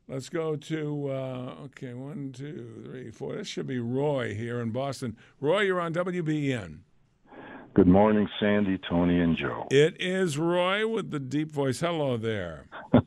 Let's 0.09 0.29
go 0.29 0.57
to, 0.57 1.09
uh, 1.09 1.55
okay, 1.65 1.95
one, 1.95 2.33
two, 2.33 2.83
three, 2.85 3.11
four. 3.11 3.37
This 3.37 3.47
should 3.47 3.67
be 3.67 3.79
Roy 3.79 4.35
here 4.35 4.61
in 4.61 4.71
Boston. 4.71 5.17
Roy, 5.41 5.61
you're 5.63 5.81
on 5.81 5.95
WBEN. 5.95 6.79
Good 7.75 7.89
morning, 7.89 8.29
Sandy, 8.39 8.79
Tony, 8.79 9.21
and 9.21 9.37
Joe. 9.37 9.67
It 9.71 9.97
is 10.01 10.37
Roy 10.37 10.87
with 10.87 11.11
the 11.11 11.21
deep 11.21 11.51
voice. 11.51 11.81
Hello 11.81 12.17
there. 12.17 12.67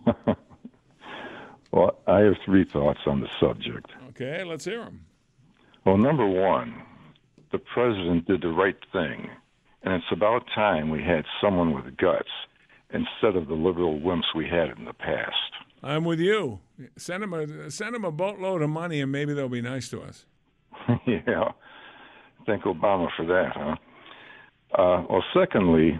Well, 1.75 1.99
I 2.07 2.19
have 2.19 2.35
three 2.45 2.63
thoughts 2.63 3.01
on 3.05 3.19
the 3.19 3.27
subject. 3.37 3.91
Okay, 4.11 4.45
let's 4.45 4.63
hear 4.63 4.85
them. 4.85 5.01
Well, 5.85 5.97
number 5.97 6.25
one, 6.25 6.73
the 7.51 7.57
president 7.57 8.25
did 8.27 8.43
the 8.43 8.47
right 8.47 8.77
thing, 8.93 9.29
and 9.83 9.95
it's 9.95 10.11
about 10.13 10.45
time 10.55 10.89
we 10.89 11.03
had 11.03 11.25
someone 11.41 11.73
with 11.73 11.97
guts 11.97 12.29
instead 12.95 13.35
of 13.35 13.47
the 13.47 13.53
liberal 13.53 13.99
wimps 13.99 14.33
we 14.35 14.47
had 14.47 14.69
in 14.77 14.85
the 14.85 14.93
past. 14.93 15.35
I'm 15.83 16.05
with 16.05 16.19
you. 16.19 16.59
Send 16.97 17.23
them 17.23 17.33
a 17.33 17.69
send 17.69 17.93
them 17.93 18.05
a 18.05 18.11
boatload 18.11 18.61
of 18.61 18.69
money, 18.69 19.01
and 19.01 19.11
maybe 19.11 19.33
they'll 19.33 19.49
be 19.49 19.61
nice 19.61 19.89
to 19.89 20.01
us. 20.01 20.25
yeah, 21.05 21.51
thank 22.45 22.63
Obama 22.63 23.07
for 23.15 23.25
that, 23.25 23.51
huh? 23.53 23.75
Uh, 24.73 25.05
well, 25.09 25.23
secondly, 25.33 25.99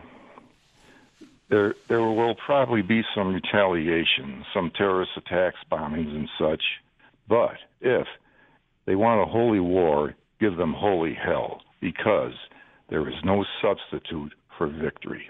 there 1.49 1.75
there 1.88 2.01
will 2.01 2.36
probably 2.36 2.81
be 2.81 3.03
some 3.13 3.34
retaliation, 3.34 4.43
some 4.53 4.71
terrorist 4.75 5.12
attacks, 5.17 5.58
bombings, 5.71 6.10
and 6.10 6.29
such. 6.39 6.63
But 7.27 7.58
if 7.81 8.08
they 8.86 8.95
want 8.95 9.21
a 9.21 9.31
holy 9.31 9.60
war, 9.60 10.15
give 10.39 10.58
them 10.58 10.73
holy 10.73 11.13
hell, 11.13 11.62
because 11.79 12.34
there 12.89 13.08
is 13.08 13.15
no 13.23 13.45
substitute 13.62 14.34
for 14.58 14.67
victory. 14.67 15.29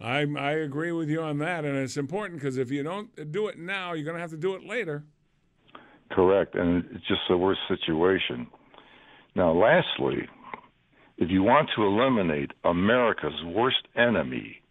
I 0.00 0.26
I 0.38 0.52
agree 0.52 0.92
with 0.92 1.08
you 1.08 1.22
on 1.22 1.38
that, 1.38 1.64
and 1.64 1.76
it's 1.76 1.96
important 1.96 2.40
because 2.40 2.58
if 2.58 2.70
you 2.70 2.82
don't 2.82 3.32
do 3.32 3.48
it 3.48 3.58
now, 3.58 3.92
you're 3.92 4.04
going 4.04 4.16
to 4.16 4.20
have 4.20 4.30
to 4.30 4.36
do 4.36 4.54
it 4.54 4.64
later. 4.64 5.04
Correct, 6.10 6.54
and 6.54 6.84
it's 6.92 7.06
just 7.06 7.22
a 7.30 7.36
worse 7.36 7.58
situation. 7.68 8.46
Now, 9.34 9.52
lastly, 9.52 10.28
if 11.18 11.30
you 11.30 11.42
want 11.42 11.70
to 11.76 11.82
eliminate 11.82 12.52
America's 12.64 13.42
worst 13.44 13.88
enemy, 13.96 14.62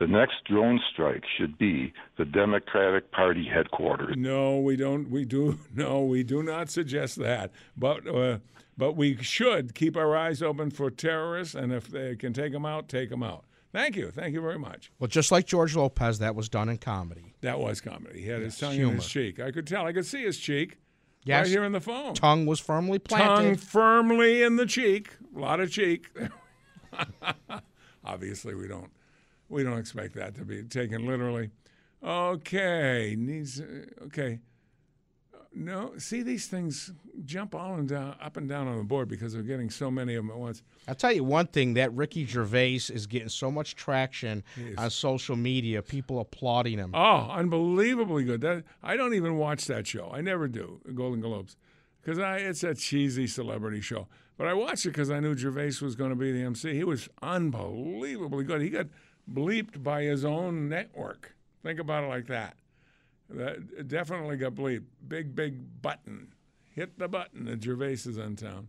the 0.00 0.06
next 0.06 0.44
drone 0.44 0.80
strike 0.92 1.22
should 1.38 1.56
be 1.56 1.92
the 2.18 2.24
Democratic 2.24 3.12
Party 3.12 3.48
headquarters. 3.52 4.14
No, 4.18 4.58
we 4.58 4.76
don't. 4.76 5.08
We 5.08 5.24
do 5.24 5.58
no. 5.74 6.04
We 6.04 6.24
do 6.24 6.42
not 6.42 6.68
suggest 6.68 7.16
that. 7.16 7.52
But 7.76 8.06
uh, 8.06 8.38
but 8.76 8.96
we 8.96 9.16
should 9.22 9.74
keep 9.74 9.96
our 9.96 10.16
eyes 10.16 10.42
open 10.42 10.70
for 10.70 10.90
terrorists, 10.90 11.54
and 11.54 11.72
if 11.72 11.86
they 11.86 12.16
can 12.16 12.32
take 12.32 12.52
them 12.52 12.66
out, 12.66 12.88
take 12.88 13.10
them 13.10 13.22
out. 13.22 13.44
Thank 13.74 13.96
you. 13.96 14.12
Thank 14.12 14.34
you 14.34 14.40
very 14.40 14.58
much. 14.58 14.92
Well, 15.00 15.08
just 15.08 15.32
like 15.32 15.46
George 15.46 15.74
Lopez, 15.74 16.20
that 16.20 16.36
was 16.36 16.48
done 16.48 16.68
in 16.68 16.78
comedy. 16.78 17.34
That 17.40 17.58
was 17.58 17.80
comedy. 17.80 18.22
He 18.22 18.28
had 18.28 18.40
his 18.40 18.54
Yes, 18.54 18.60
tongue 18.60 18.80
in 18.80 18.94
his 18.94 19.08
cheek. 19.08 19.40
I 19.40 19.50
could 19.50 19.66
tell. 19.66 19.84
I 19.84 19.92
could 19.92 20.06
see 20.06 20.22
his 20.22 20.38
cheek. 20.38 20.76
Yes. 21.24 21.46
Right 21.46 21.50
here 21.50 21.64
in 21.64 21.72
the 21.72 21.80
phone. 21.80 22.14
Tongue 22.14 22.46
was 22.46 22.60
firmly 22.60 23.00
planted. 23.00 23.26
Tongue 23.26 23.56
firmly 23.56 24.44
in 24.44 24.54
the 24.54 24.66
cheek. 24.66 25.10
A 25.34 25.40
lot 25.40 25.58
of 25.58 25.72
cheek. 25.72 26.06
obviously, 28.04 28.54
we 28.54 28.68
don't 28.68 28.92
we 29.48 29.64
don't 29.64 29.78
expect 29.78 30.14
that 30.14 30.36
to 30.36 30.44
be 30.44 30.62
taken 30.62 31.04
literally. 31.04 31.50
Okay, 32.00 33.16
needs 33.18 33.60
okay. 34.02 34.38
No, 35.56 35.92
see 35.98 36.22
these 36.22 36.48
things 36.48 36.92
jump 37.24 37.54
all 37.54 37.74
and 37.74 37.88
down, 37.88 38.16
up 38.20 38.36
and 38.36 38.48
down 38.48 38.66
on 38.66 38.76
the 38.76 38.82
board 38.82 39.08
because 39.08 39.32
they're 39.32 39.42
getting 39.42 39.70
so 39.70 39.88
many 39.88 40.16
of 40.16 40.24
them 40.24 40.32
at 40.32 40.36
once. 40.36 40.62
I'll 40.88 40.96
tell 40.96 41.12
you 41.12 41.22
one 41.22 41.46
thing: 41.46 41.74
that 41.74 41.92
Ricky 41.92 42.26
Gervais 42.26 42.80
is 42.92 43.06
getting 43.06 43.28
so 43.28 43.52
much 43.52 43.76
traction 43.76 44.42
on 44.76 44.90
social 44.90 45.36
media. 45.36 45.80
People 45.80 46.18
applauding 46.18 46.78
him. 46.78 46.90
Oh, 46.92 47.28
unbelievably 47.30 48.24
good! 48.24 48.40
That 48.40 48.64
I 48.82 48.96
don't 48.96 49.14
even 49.14 49.36
watch 49.36 49.66
that 49.66 49.86
show. 49.86 50.10
I 50.12 50.20
never 50.22 50.48
do. 50.48 50.80
Golden 50.92 51.20
Globes, 51.20 51.56
because 52.02 52.18
I 52.18 52.38
it's 52.38 52.64
a 52.64 52.74
cheesy 52.74 53.28
celebrity 53.28 53.80
show. 53.80 54.08
But 54.36 54.48
I 54.48 54.54
watched 54.54 54.84
it 54.86 54.88
because 54.88 55.10
I 55.10 55.20
knew 55.20 55.36
Gervais 55.36 55.74
was 55.80 55.94
going 55.94 56.10
to 56.10 56.16
be 56.16 56.32
the 56.32 56.42
MC. 56.42 56.74
He 56.74 56.82
was 56.82 57.08
unbelievably 57.22 58.44
good. 58.44 58.60
He 58.60 58.70
got 58.70 58.88
bleeped 59.32 59.84
by 59.84 60.02
his 60.02 60.24
own 60.24 60.68
network. 60.68 61.36
Think 61.62 61.78
about 61.78 62.02
it 62.02 62.08
like 62.08 62.26
that. 62.26 62.56
That 63.30 63.88
definitely 63.88 64.36
got 64.36 64.54
bleeped. 64.54 64.84
Big, 65.06 65.34
big 65.34 65.82
button. 65.82 66.34
Hit 66.70 66.98
the 66.98 67.08
button. 67.08 67.44
The 67.46 67.60
Gervais 67.60 67.92
is 67.92 68.18
in 68.18 68.36
town. 68.36 68.68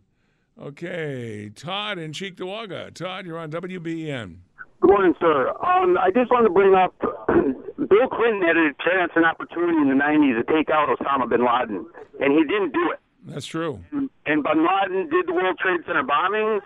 Okay, 0.60 1.50
Todd 1.54 1.98
in 1.98 2.12
Cheektowaga. 2.12 2.94
Todd, 2.94 3.26
you're 3.26 3.38
on 3.38 3.50
WBEN. 3.50 4.36
Good 4.80 4.90
morning, 4.90 5.14
sir. 5.20 5.50
Um, 5.50 5.98
I 5.98 6.10
just 6.14 6.30
wanted 6.30 6.48
to 6.48 6.54
bring 6.54 6.74
up 6.74 6.94
Bill 7.88 8.08
Clinton 8.08 8.42
had 8.42 8.56
a 8.56 8.72
chance 8.82 9.12
and 9.14 9.24
opportunity 9.24 9.76
in 9.78 9.88
the 9.88 9.98
90s 10.00 10.40
to 10.40 10.44
take 10.52 10.70
out 10.70 10.88
Osama 10.88 11.28
bin 11.28 11.44
Laden, 11.44 11.84
and 12.20 12.32
he 12.32 12.42
didn't 12.44 12.72
do 12.72 12.90
it. 12.90 12.98
That's 13.24 13.44
true. 13.46 13.84
And 13.92 14.42
bin 14.42 14.66
Laden 14.66 15.10
did 15.10 15.26
the 15.26 15.34
World 15.34 15.58
Trade 15.58 15.80
Center 15.86 16.02
bombings, 16.02 16.62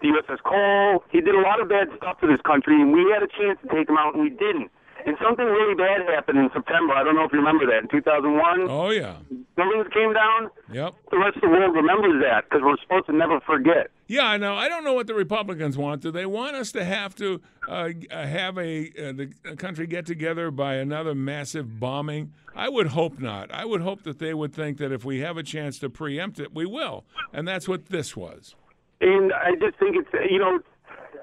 the 0.00 0.08
USS 0.08 0.42
Cole. 0.44 1.02
He 1.10 1.20
did 1.20 1.34
a 1.34 1.40
lot 1.40 1.60
of 1.60 1.68
bad 1.68 1.88
stuff 1.96 2.20
to 2.20 2.26
this 2.26 2.40
country, 2.46 2.80
and 2.80 2.92
we 2.92 3.10
had 3.12 3.22
a 3.22 3.28
chance 3.28 3.58
to 3.62 3.68
take 3.74 3.88
him 3.88 3.96
out, 3.98 4.14
and 4.14 4.22
we 4.22 4.30
didn't. 4.30 4.70
And 5.04 5.16
something 5.22 5.44
really 5.44 5.74
bad 5.74 6.06
happened 6.08 6.38
in 6.38 6.50
September. 6.52 6.94
I 6.94 7.02
don't 7.02 7.14
know 7.14 7.24
if 7.24 7.32
you 7.32 7.38
remember 7.38 7.66
that 7.66 7.82
in 7.82 7.88
2001. 7.88 8.70
Oh 8.70 8.90
yeah. 8.90 9.16
Buildings 9.56 9.86
came 9.92 10.12
down. 10.12 10.50
Yep. 10.72 10.94
The 11.10 11.18
rest 11.18 11.36
of 11.36 11.42
the 11.42 11.48
world 11.48 11.74
remembers 11.74 12.22
that 12.22 12.44
because 12.44 12.62
we're 12.62 12.76
supposed 12.82 13.06
to 13.06 13.12
never 13.12 13.40
forget. 13.40 13.90
Yeah, 14.06 14.26
I 14.26 14.36
know. 14.36 14.54
I 14.54 14.68
don't 14.68 14.84
know 14.84 14.92
what 14.92 15.06
the 15.06 15.14
Republicans 15.14 15.76
want. 15.78 16.02
Do 16.02 16.10
they 16.10 16.26
want 16.26 16.54
us 16.54 16.70
to 16.72 16.84
have 16.84 17.14
to 17.16 17.40
uh, 17.68 17.90
have 18.10 18.58
a, 18.58 18.88
uh, 18.90 19.12
the 19.12 19.32
a 19.44 19.56
country 19.56 19.86
get 19.86 20.06
together 20.06 20.50
by 20.50 20.74
another 20.74 21.14
massive 21.14 21.80
bombing? 21.80 22.32
I 22.54 22.68
would 22.68 22.88
hope 22.88 23.18
not. 23.18 23.50
I 23.50 23.64
would 23.64 23.80
hope 23.80 24.02
that 24.02 24.18
they 24.18 24.34
would 24.34 24.54
think 24.54 24.78
that 24.78 24.92
if 24.92 25.04
we 25.04 25.20
have 25.20 25.36
a 25.36 25.42
chance 25.42 25.78
to 25.78 25.88
preempt 25.88 26.38
it, 26.38 26.54
we 26.54 26.66
will, 26.66 27.04
and 27.32 27.48
that's 27.48 27.66
what 27.66 27.86
this 27.86 28.14
was. 28.14 28.54
And 29.00 29.32
I 29.32 29.52
just 29.58 29.78
think 29.78 29.96
it's 29.96 30.30
you 30.30 30.38
know, 30.38 30.60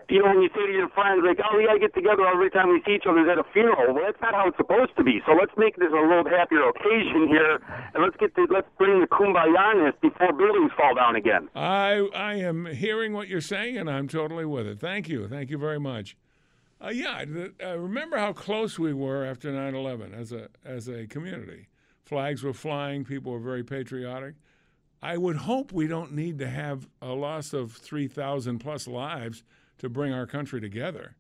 you 0.10 0.20
know 0.20 0.30
when 0.30 0.42
you 0.42 0.50
say 0.56 0.66
to 0.66 0.74
your 0.74 0.90
friends 0.90 1.22
like, 1.26 1.40
oh, 1.44 1.58
we 1.58 1.66
gotta 1.66 1.80
get 1.80 1.94
together 1.94 2.26
every 2.26 2.50
time 2.50 2.70
we 2.70 2.82
see 2.86 2.96
each 2.96 3.08
other 3.08 3.30
at 3.30 3.38
a 3.38 3.44
funeral. 3.54 3.94
Well, 3.94 4.04
that's 4.06 4.22
not 4.22 4.34
how 4.34 4.48
it's 4.48 4.58
supposed 4.58 4.96
to 4.98 5.04
be. 5.04 5.22
So 5.26 5.34
let's 5.34 5.52
make 5.58 5.76
this 5.78 5.90
a 5.92 6.02
little 6.02 6.28
happier 6.30 6.68
occasion 6.70 7.28
here, 7.28 7.60
and 7.94 8.04
let's 8.04 8.18
get 8.18 8.36
the 8.36 8.48
let's 8.50 8.68
bring 8.78 9.00
the 9.02 9.08
kumbayaness 9.08 9.94
before 10.02 10.34
buildings 10.34 10.72
fall 10.76 10.96
down 10.96 11.16
again. 11.16 11.50
I 11.56 12.08
I 12.16 12.36
am 12.36 12.66
hearing 12.66 13.14
what 13.14 13.28
you're 13.28 13.42
saying, 13.42 13.78
and 13.78 13.90
I'm 13.90 14.08
totally 14.08 14.46
with 14.46 14.68
it. 14.68 14.80
Thank 14.80 15.10
you. 15.10 15.28
Thank 15.28 15.50
you 15.50 15.58
very 15.58 15.80
much. 15.80 16.18
Uh, 16.82 16.90
yeah, 16.90 17.26
the, 17.26 17.54
uh, 17.64 17.78
remember 17.78 18.18
how 18.18 18.32
close 18.32 18.80
we 18.80 18.94
were 18.94 19.26
after 19.26 19.52
9/11 19.52 20.14
as 20.14 20.32
a 20.32 20.50
as 20.66 20.88
a 20.88 21.08
community. 21.08 21.68
Flags 22.06 22.42
were 22.42 22.54
flying. 22.54 23.06
People 23.06 23.34
were 23.34 23.40
very 23.40 23.64
patriotic. 23.64 24.36
I 25.02 25.18
would 25.18 25.38
hope 25.38 25.72
we 25.72 25.88
don't 25.88 26.14
need 26.14 26.40
to 26.40 26.50
have 26.50 26.90
a 27.02 27.14
loss 27.14 27.54
of 27.54 27.72
3,000 27.72 28.60
plus 28.60 28.86
lives 28.88 29.44
to 29.80 29.90
bring 29.90 30.14
our 30.14 30.28
country 30.28 30.62
together. 30.62 31.16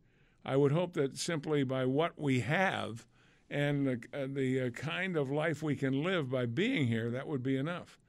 I 0.46 0.56
would 0.56 0.72
hope 0.72 0.94
that 0.94 1.18
simply 1.18 1.64
by 1.64 1.86
what 1.86 2.20
we 2.20 2.42
have 2.42 3.06
and 3.50 3.88
the, 3.88 4.02
uh, 4.14 4.28
the 4.32 4.62
uh, 4.62 4.70
kind 4.70 5.18
of 5.18 5.32
life 5.32 5.64
we 5.64 5.76
can 5.76 6.04
live 6.04 6.30
by 6.30 6.46
being 6.46 6.88
here, 6.88 7.10
that 7.10 7.28
would 7.28 7.44
be 7.44 7.58
enough. 7.58 8.00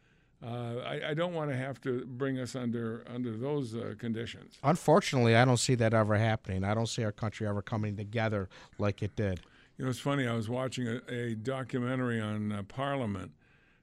Uh, 0.43 0.77
I, 0.87 1.11
I, 1.11 1.15
don't 1.15 1.35
want 1.35 1.51
to 1.51 1.57
have 1.57 1.83
to 1.83 2.07
bring 2.07 2.39
us 2.39 2.57
under 2.57 3.05
under 3.07 3.37
those 3.37 3.75
uh, 3.75 3.93
conditions. 3.99 4.57
Unfortunately, 4.63 5.37
I 5.37 5.45
don't 5.45 5.59
see 5.59 5.75
that 5.75 5.93
ever 5.93 6.17
happening. 6.17 6.65
I 6.65 6.73
don't 6.73 6.87
see 6.87 7.05
our 7.05 7.13
country 7.13 7.47
ever 7.47 7.61
coming 7.61 7.95
together 7.95 8.49
like 8.79 9.03
it 9.03 9.15
did. 9.17 9.41
You 9.77 9.85
know, 9.85 9.91
it's 9.91 9.99
funny. 9.99 10.27
I 10.27 10.33
was 10.35 10.49
watching 10.49 10.89
a, 10.89 11.01
a 11.13 11.35
documentary 11.35 12.23
on 12.23 12.53
uh, 12.53 12.63
Parliament. 12.63 13.33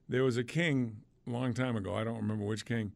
There 0.10 0.24
was 0.24 0.36
a 0.38 0.44
king 0.44 0.98
a 1.28 1.30
long 1.30 1.54
time 1.54 1.76
ago. 1.76 1.94
I 1.94 2.04
don't 2.04 2.18
remember 2.18 2.44
which 2.44 2.66
king. 2.66 2.92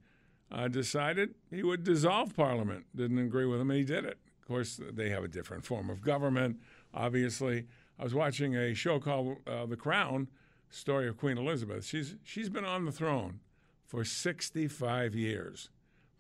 Uh, 0.51 0.67
decided 0.67 1.33
he 1.49 1.63
would 1.63 1.83
dissolve 1.83 2.35
Parliament. 2.35 2.85
Didn't 2.93 3.19
agree 3.19 3.45
with 3.45 3.61
him, 3.61 3.71
and 3.71 3.79
he 3.79 3.85
did 3.85 4.03
it. 4.03 4.17
Of 4.41 4.47
course, 4.47 4.79
they 4.91 5.09
have 5.09 5.23
a 5.23 5.29
different 5.29 5.63
form 5.65 5.89
of 5.89 6.01
government. 6.01 6.59
Obviously, 6.93 7.67
I 7.97 8.03
was 8.03 8.13
watching 8.13 8.55
a 8.55 8.73
show 8.73 8.99
called 8.99 9.37
uh, 9.47 9.65
The 9.65 9.77
Crown. 9.77 10.27
Story 10.71 11.07
of 11.07 11.17
Queen 11.17 11.37
Elizabeth. 11.37 11.85
She's 11.85 12.15
she's 12.23 12.49
been 12.49 12.63
on 12.63 12.85
the 12.85 12.91
throne 12.91 13.41
for 13.85 14.05
65 14.05 15.13
years, 15.15 15.69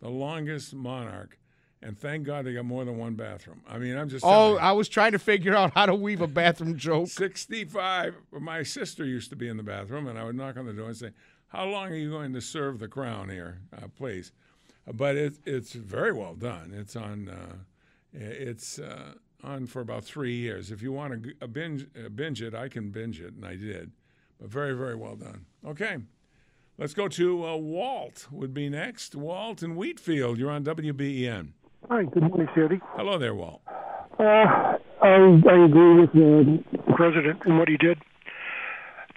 the 0.01 0.09
longest 0.09 0.73
monarch. 0.73 1.37
And 1.83 1.97
thank 1.97 2.25
God 2.25 2.45
they 2.45 2.53
got 2.53 2.65
more 2.65 2.85
than 2.85 2.97
one 2.97 3.15
bathroom. 3.15 3.61
I 3.67 3.79
mean, 3.79 3.97
I'm 3.97 4.07
just. 4.07 4.23
Oh, 4.23 4.57
I 4.57 4.71
was 4.73 4.87
trying 4.87 5.13
to 5.13 5.19
figure 5.19 5.55
out 5.55 5.73
how 5.73 5.87
to 5.87 5.95
weave 5.95 6.21
a 6.21 6.27
bathroom 6.27 6.77
joke. 6.77 7.07
65. 7.07 8.13
My 8.39 8.61
sister 8.61 9.03
used 9.03 9.31
to 9.31 9.35
be 9.35 9.47
in 9.47 9.57
the 9.57 9.63
bathroom, 9.63 10.05
and 10.07 10.19
I 10.19 10.23
would 10.23 10.35
knock 10.35 10.57
on 10.57 10.67
the 10.67 10.73
door 10.73 10.89
and 10.89 10.97
say, 10.97 11.09
How 11.51 11.65
long 11.65 11.89
are 11.89 11.95
you 11.95 12.09
going 12.09 12.31
to 12.33 12.41
serve 12.41 12.79
the 12.79 12.87
crown 12.87 13.27
here, 13.27 13.59
uh, 13.75 13.87
please? 13.97 14.31
But 14.87 15.17
it, 15.17 15.33
it's 15.45 15.73
very 15.73 16.13
well 16.13 16.33
done. 16.33 16.73
It's 16.73 16.95
on. 16.95 17.27
Uh, 17.27 17.55
it's 18.13 18.79
uh, 18.79 19.13
on 19.43 19.67
for 19.67 19.81
about 19.81 20.05
three 20.05 20.33
years. 20.33 20.71
If 20.71 20.81
you 20.81 20.93
want 20.93 21.27
to 21.39 21.47
binge, 21.47 21.87
uh, 21.97 22.07
binge 22.09 22.41
it, 22.41 22.55
I 22.55 22.69
can 22.69 22.89
binge 22.89 23.19
it, 23.19 23.33
and 23.33 23.45
I 23.45 23.55
did. 23.55 23.91
But 24.39 24.49
very, 24.49 24.73
very 24.73 24.95
well 24.95 25.15
done. 25.15 25.45
Okay. 25.65 25.97
Let's 26.77 26.93
go 26.93 27.09
to 27.09 27.45
uh, 27.45 27.55
Walt. 27.57 28.27
Would 28.31 28.53
be 28.53 28.69
next. 28.69 29.13
Walt 29.13 29.61
in 29.61 29.75
Wheatfield. 29.75 30.37
You're 30.37 30.51
on 30.51 30.63
WBEN. 30.63 31.49
Hi. 31.89 32.03
Good 32.03 32.23
morning, 32.23 32.47
Sandy. 32.55 32.79
Hello 32.95 33.17
there, 33.17 33.35
Walt. 33.35 33.61
Uh, 34.17 34.23
I, 34.23 34.77
I 35.01 35.65
agree 35.65 36.01
with 36.01 36.09
uh, 36.11 36.47
the 36.71 36.93
president 36.95 37.41
and 37.45 37.59
what 37.59 37.67
he 37.67 37.75
did. 37.75 37.97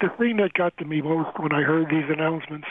The 0.01 0.09
thing 0.17 0.37
that 0.37 0.53
got 0.53 0.77
to 0.77 0.85
me 0.85 1.01
most 1.01 1.39
when 1.39 1.53
I 1.53 1.61
heard 1.61 1.87
these 1.89 2.09
announcements, 2.09 2.67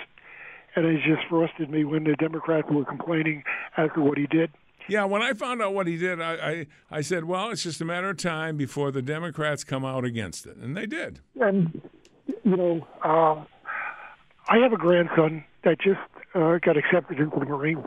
and 0.76 0.84
it 0.84 1.00
just 1.06 1.26
frosted 1.28 1.70
me 1.70 1.84
when 1.84 2.04
the 2.04 2.16
Democrats 2.16 2.68
were 2.70 2.84
complaining 2.84 3.42
as 3.76 3.90
to 3.94 4.00
what 4.00 4.18
he 4.18 4.26
did. 4.26 4.50
Yeah, 4.88 5.04
when 5.04 5.22
I 5.22 5.32
found 5.32 5.62
out 5.62 5.72
what 5.72 5.87
he 5.87 5.96
did, 5.96 6.20
I, 6.20 6.34
I, 6.34 6.66
I 6.90 7.00
said, 7.00 7.24
well, 7.24 7.50
it's 7.50 7.62
just 7.62 7.80
a 7.80 7.84
matter 7.87 8.10
of 8.10 8.18
time 8.18 8.56
before 8.56 8.90
the 8.90 9.00
Democrats 9.00 9.64
come 9.64 9.84
out 9.84 10.04
against 10.04 10.44
it, 10.44 10.56
and 10.56 10.76
they 10.76 10.84
did. 10.84 11.20
And 11.40 11.80
you 12.44 12.56
know, 12.56 12.87
uh, 13.02 13.44
I 14.48 14.58
have 14.58 14.72
a 14.72 14.76
grandson 14.76 15.44
that 15.64 15.80
just 15.80 16.00
uh, 16.34 16.58
got 16.58 16.76
accepted 16.76 17.18
into 17.18 17.38
the 17.38 17.46
Marine, 17.46 17.82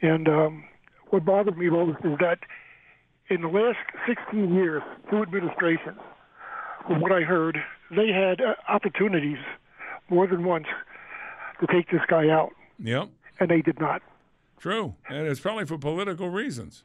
and 0.00 0.26
um, 0.28 0.64
what 1.10 1.24
bothered 1.24 1.58
me 1.58 1.68
most 1.68 1.98
is 2.04 2.16
that 2.20 2.38
in 3.28 3.42
the 3.42 3.48
last 3.48 3.78
16 4.06 4.54
years, 4.54 4.82
two 5.10 5.22
administrations, 5.22 5.98
from 6.86 7.00
what 7.00 7.12
I 7.12 7.20
heard, 7.22 7.58
they 7.96 8.12
had 8.12 8.40
uh, 8.40 8.54
opportunities 8.68 9.38
more 10.08 10.26
than 10.26 10.44
once 10.44 10.66
to 11.60 11.66
take 11.66 11.90
this 11.90 12.02
guy 12.08 12.28
out. 12.28 12.50
Yep. 12.78 13.08
And 13.40 13.50
they 13.50 13.62
did 13.62 13.80
not. 13.80 14.02
True, 14.58 14.94
and 15.08 15.26
it's 15.26 15.40
probably 15.40 15.66
for 15.66 15.76
political 15.76 16.30
reasons. 16.30 16.84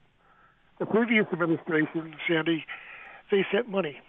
The 0.79 0.85
previous 0.85 1.25
administration, 1.31 2.15
Sandy, 2.27 2.65
they 3.31 3.45
sent 3.51 3.69
money. 3.69 3.99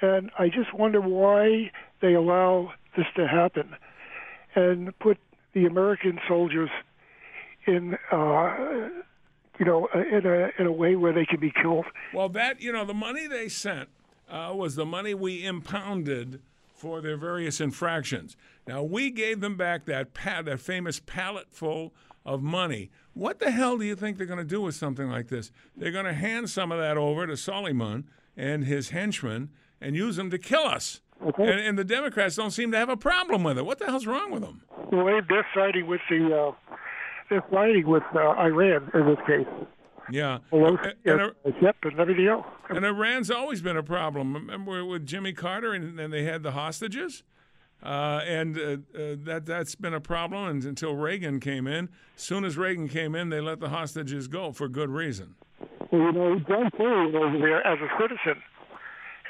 And 0.00 0.30
I 0.38 0.48
just 0.48 0.74
wonder 0.74 1.00
why 1.00 1.70
they 2.00 2.14
allow 2.14 2.72
this 2.96 3.06
to 3.16 3.26
happen 3.26 3.76
and 4.54 4.96
put 4.98 5.18
the 5.54 5.64
American 5.66 6.18
soldiers 6.28 6.70
in, 7.66 7.96
uh, 8.10 8.56
you 9.58 9.64
know, 9.64 9.88
in 9.94 10.26
a 10.26 10.50
in 10.60 10.66
a 10.66 10.72
way 10.72 10.96
where 10.96 11.12
they 11.12 11.24
can 11.24 11.40
be 11.40 11.52
killed. 11.52 11.86
Well, 12.12 12.28
that 12.30 12.60
you 12.60 12.72
know, 12.72 12.84
the 12.84 12.94
money 12.94 13.26
they 13.26 13.48
sent 13.48 13.88
uh, 14.32 14.52
was 14.54 14.74
the 14.74 14.86
money 14.86 15.14
we 15.14 15.44
impounded 15.44 16.40
for 16.74 17.00
their 17.00 17.16
various 17.16 17.60
infractions. 17.60 18.36
Now 18.66 18.82
we 18.82 19.10
gave 19.10 19.40
them 19.40 19.56
back 19.56 19.84
that 19.84 20.14
that 20.14 20.58
famous 20.58 21.00
pallet 21.00 21.46
full 21.50 21.92
of 22.24 22.42
money. 22.42 22.90
What 23.14 23.38
the 23.38 23.50
hell 23.50 23.76
do 23.76 23.84
you 23.84 23.94
think 23.94 24.16
they're 24.16 24.26
going 24.26 24.38
to 24.38 24.44
do 24.44 24.62
with 24.62 24.74
something 24.74 25.08
like 25.08 25.28
this? 25.28 25.52
They're 25.76 25.92
going 25.92 26.06
to 26.06 26.14
hand 26.14 26.50
some 26.50 26.72
of 26.72 26.78
that 26.78 26.96
over 26.96 27.26
to 27.26 27.36
Soleiman 27.36 28.04
and 28.36 28.64
his 28.64 28.90
henchmen 28.90 29.50
and 29.80 29.94
use 29.94 30.16
them 30.16 30.30
to 30.30 30.38
kill 30.38 30.64
us. 30.64 31.02
Okay. 31.24 31.42
And, 31.42 31.60
and, 31.60 31.78
the 31.78 31.84
Democrats 31.84 32.34
don't 32.34 32.50
seem 32.50 32.72
to 32.72 32.78
have 32.78 32.88
a 32.88 32.96
problem 32.96 33.44
with 33.44 33.58
it. 33.58 33.64
What 33.64 33.78
the 33.78 33.86
hell's 33.86 34.06
wrong 34.06 34.32
with 34.32 34.42
them? 34.42 34.62
Well, 34.90 35.20
they're 35.28 35.46
siding 35.54 35.86
with 35.86 36.00
the 36.10 36.36
uh, 36.36 36.74
they're 37.30 37.44
siding 37.52 37.86
with 37.86 38.02
uh, 38.12 38.30
Iran 38.30 38.90
in 38.92 39.06
this 39.06 39.18
case. 39.24 39.46
Yeah, 40.12 40.38
Well, 40.50 40.76
and, 40.76 40.94
and, 41.04 41.20
uh, 41.20 41.50
yep, 41.62 41.76
and 41.84 41.98
everything 41.98 42.26
else. 42.28 42.46
and 42.68 42.84
Iran's 42.84 43.30
always 43.30 43.62
been 43.62 43.78
a 43.78 43.82
problem. 43.82 44.34
Remember 44.34 44.84
with 44.84 45.06
Jimmy 45.06 45.32
Carter 45.32 45.72
and, 45.72 45.98
and 45.98 46.12
they 46.12 46.24
had 46.24 46.42
the 46.42 46.52
hostages? 46.52 47.22
Uh, 47.82 48.20
and 48.26 48.58
uh, 48.58 48.62
uh, 48.62 49.16
that 49.24 49.42
that's 49.44 49.74
been 49.74 49.94
a 49.94 50.00
problem 50.00 50.48
and 50.48 50.64
until 50.64 50.94
Reagan 50.94 51.40
came 51.40 51.66
in. 51.66 51.88
As 52.16 52.22
soon 52.22 52.44
as 52.44 52.56
Reagan 52.56 52.88
came 52.88 53.14
in, 53.14 53.30
they 53.30 53.40
let 53.40 53.58
the 53.58 53.70
hostages 53.70 54.28
go 54.28 54.52
for 54.52 54.68
good 54.68 54.90
reason. 54.90 55.34
Well, 55.90 56.02
you 56.02 56.12
know, 56.12 56.38
John 56.40 56.70
Kerry 56.76 57.06
was 57.06 57.14
over 57.14 57.38
there 57.38 57.66
as 57.66 57.78
a 57.80 57.88
citizen, 58.00 58.42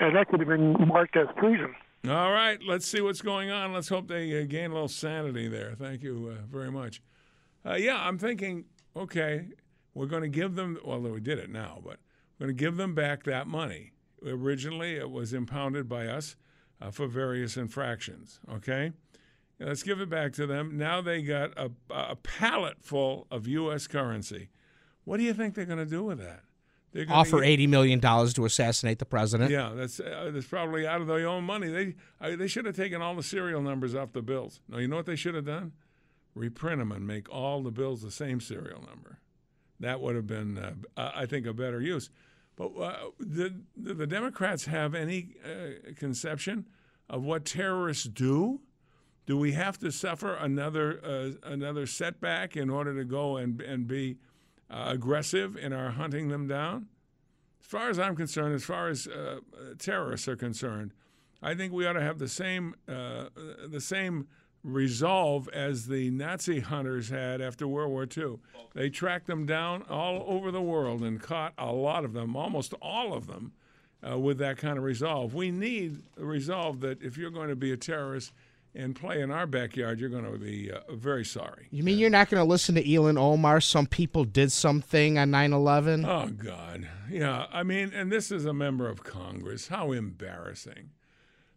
and 0.01 0.16
that 0.16 0.28
could 0.28 0.41
have 0.41 0.49
been 0.49 0.74
marked 0.87 1.16
as 1.16 1.28
treason. 1.39 1.74
All 2.09 2.33
right, 2.33 2.59
let's 2.66 2.87
see 2.87 3.01
what's 3.01 3.22
going 3.22 3.51
on. 3.51 3.72
Let's 3.72 3.89
hope 3.89 4.09
they 4.09 4.43
uh, 4.43 4.45
gain 4.47 4.70
a 4.72 4.74
little 4.74 4.89
sanity 4.89 5.47
there. 5.49 5.74
Thank 5.78 6.03
you 6.03 6.37
uh, 6.37 6.43
very 6.51 6.70
much. 6.70 7.01
Uh, 7.64 7.74
yeah, 7.74 7.97
I'm 7.97 8.18
thinking, 8.18 8.64
okay, 8.97 9.47
we're 9.95 10.07
going 10.07 10.22
to 10.22 10.28
give 10.28 10.55
them, 10.55 10.78
although 10.84 11.12
we 11.12 11.20
did 11.20 11.38
it 11.38 11.51
now, 11.51 11.80
but 11.82 11.99
we're 12.38 12.47
going 12.47 12.57
to 12.57 12.64
give 12.64 12.76
them 12.76 12.95
back 12.95 13.24
that 13.24 13.47
money. 13.47 13.93
Originally, 14.26 14.95
it 14.97 15.11
was 15.11 15.32
impounded 15.32 15.88
by 15.88 16.07
us 16.07 16.36
uh, 16.80 16.90
for 16.90 17.07
various 17.07 17.57
infractions, 17.57 18.40
okay? 18.51 18.93
Let's 19.59 19.82
give 19.82 20.01
it 20.01 20.09
back 20.09 20.32
to 20.34 20.47
them. 20.47 20.76
Now 20.76 21.01
they 21.01 21.22
got 21.22 21.53
a, 21.57 21.70
a 21.90 22.16
pallet 22.16 22.78
full 22.80 23.26
of 23.30 23.47
U.S. 23.47 23.86
currency. 23.86 24.49
What 25.05 25.18
do 25.18 25.22
you 25.24 25.34
think 25.34 25.55
they're 25.55 25.64
going 25.64 25.78
to 25.78 25.86
do 25.86 26.03
with 26.05 26.18
that? 26.18 26.43
Offer 27.09 27.43
eighty 27.43 27.66
million 27.66 28.01
dollars 28.01 28.34
to 28.34 28.45
assassinate 28.45 28.99
the 28.99 29.07
president. 29.07 29.51
yeah, 29.51 29.72
that's 29.74 29.99
uh, 29.99 30.30
that's 30.30 30.47
probably 30.47 30.86
out 30.86 31.01
of 31.01 31.07
their 31.07 31.26
own 31.26 31.43
money. 31.45 31.68
They 31.68 31.95
uh, 32.20 32.36
they 32.36 32.47
should 32.47 32.66
have 32.66 32.76
taken 32.76 33.01
all 33.01 33.14
the 33.14 33.22
serial 33.22 33.62
numbers 33.62 33.95
off 33.95 34.12
the 34.12 34.20
bills. 34.20 34.61
No, 34.68 34.76
you 34.76 34.88
know 34.88 34.97
what 34.97 35.07
they 35.07 35.16
should 35.16 35.34
have 35.34 35.47
done? 35.47 35.72
Reprint 36.34 36.80
them 36.80 36.93
and 36.93 37.07
make 37.07 37.32
all 37.32 37.62
the 37.62 37.70
bills 37.70 38.03
the 38.03 38.11
same 38.11 38.40
serial 38.40 38.82
number. 38.82 39.20
That 39.83 40.01
would 40.01 40.14
have 40.14 40.28
been, 40.28 40.59
uh, 40.59 40.72
I 40.97 41.26
think, 41.26 41.45
a 41.45 41.53
better 41.53 41.80
use. 41.80 42.09
But 42.55 42.70
uh, 42.78 42.97
the 43.18 44.07
Democrats 44.07 44.66
have 44.66 44.95
any 44.95 45.35
uh, 45.45 45.93
conception 45.97 46.66
of 47.11 47.24
what 47.24 47.45
terrorists 47.45 48.05
do? 48.05 48.61
Do 49.26 49.37
we 49.37 49.53
have 49.53 49.78
to 49.78 49.91
suffer 49.91 50.35
another 50.35 51.01
uh, 51.05 51.49
another 51.49 51.87
setback 51.87 52.57
in 52.57 52.70
order 52.70 52.97
to 52.97 53.05
go 53.05 53.37
and 53.37 53.61
and 53.61 53.87
be 53.89 54.18
uh, 54.70 54.85
aggressive 54.89 55.57
in 55.57 55.72
our 55.72 55.91
hunting 55.91 56.28
them 56.28 56.47
down? 56.47 56.87
As 57.61 57.66
far 57.66 57.89
as 57.89 57.99
I'm 57.99 58.14
concerned, 58.14 58.55
as 58.55 58.64
far 58.64 58.89
as 58.89 59.09
uh, 59.09 59.41
terrorists 59.78 60.28
are 60.28 60.37
concerned, 60.37 60.93
I 61.43 61.55
think 61.55 61.72
we 61.72 61.87
ought 61.87 61.95
to 61.95 62.03
have 62.03 62.18
the 62.18 62.28
same 62.28 62.74
the 62.87 63.80
same 63.80 64.28
resolve 64.65 65.49
as 65.49 65.87
the 65.87 66.11
Nazi 66.11 66.61
hunters 66.61 67.09
had 67.09 67.41
after 67.41 67.67
World 67.67 67.91
War 67.91 68.07
II. 68.17 68.39
They 68.75 68.91
tracked 68.91 69.27
them 69.27 69.45
down 69.45 69.83
all 69.91 70.25
over 70.27 70.51
the 70.51 70.63
world 70.63 71.03
and 71.03 71.21
caught 71.21 71.53
a 71.59 71.73
lot 71.73 72.05
of 72.05 72.13
them, 72.13 72.37
almost 72.37 72.75
all 72.81 73.13
of 73.13 73.27
them, 73.27 73.53
uh, 74.09 74.19
with 74.19 74.39
that 74.39 74.59
kind 74.59 74.79
of 74.79 74.85
resolve. 74.85 75.35
We 75.35 75.51
need 75.51 76.03
a 76.17 76.25
resolve 76.25 76.81
that 76.81 77.03
if 77.03 77.17
you're 77.17 77.31
going 77.31 77.49
to 77.49 77.57
be 77.57 77.73
a 77.73 77.77
terrorist 77.77 78.33
and 78.75 78.97
play 78.97 79.21
in 79.21 79.31
our 79.31 79.47
backyard, 79.47 80.01
you're 80.01 80.09
going 80.09 80.31
to 80.31 80.39
be 80.39 80.71
uh, 80.71 80.81
very 80.95 81.25
sorry. 81.25 81.67
You 81.71 81.83
mean 81.83 81.99
you're 81.99 82.11
not 82.11 82.31
going 82.31 82.43
to 82.43 82.49
listen 82.49 82.75
to 82.77 82.83
Ilhan 82.83 83.19
Omar? 83.19 83.61
Some 83.61 83.87
people 83.87 84.25
did 84.25 84.51
something 84.51 85.19
on 85.19 85.31
9/11. 85.31 86.07
Oh 86.07 86.29
God, 86.29 86.89
yeah. 87.11 87.47
I 87.53 87.63
mean, 87.65 87.93
and 87.95 88.11
this 88.11 88.31
is 88.31 88.47
a 88.47 88.55
member 88.55 88.89
of 88.89 89.05
Congress. 89.05 89.69
How 89.69 89.93
embarrassing! 89.93 90.91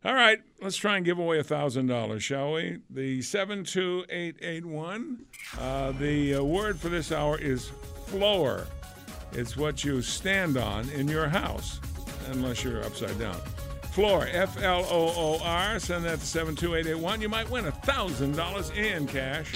All 0.06 0.14
right, 0.14 0.38
let's 0.62 0.78
try 0.78 0.98
and 0.98 1.06
give 1.06 1.18
away 1.18 1.40
a 1.40 1.44
thousand 1.44 1.88
dollars, 1.88 2.22
shall 2.24 2.54
we? 2.54 2.78
The 2.92 3.24
seven 3.24 3.64
two 3.64 4.06
eight 4.12 4.36
eight 4.40 4.64
one. 4.64 5.26
Uh, 5.60 5.94
the 5.94 6.36
uh, 6.36 6.44
word 6.44 6.80
for 6.80 6.90
this 6.90 7.12
hour 7.12 7.40
is 7.40 7.70
floor. 8.06 8.68
It's 9.32 9.58
what 9.58 9.84
you 9.84 10.04
stand 10.04 10.58
on 10.58 10.88
in 10.92 11.08
your 11.08 11.28
house, 11.28 11.80
unless 12.30 12.64
you're 12.64 12.84
upside 12.84 13.18
down. 13.18 13.42
Floor, 13.94 14.28
F 14.32 14.62
L 14.62 14.86
O 14.92 15.12
O 15.18 15.40
R. 15.44 15.80
Send 15.80 16.06
that 16.06 16.20
to 16.20 16.26
seven 16.26 16.56
two 16.56 16.76
eight 16.76 16.86
eight 16.86 17.00
one. 17.00 17.20
You 17.20 17.30
might 17.30 17.50
win 17.50 17.66
a 17.66 17.72
thousand 17.72 18.36
dollars 18.36 18.70
in 18.70 19.08
cash. 19.08 19.56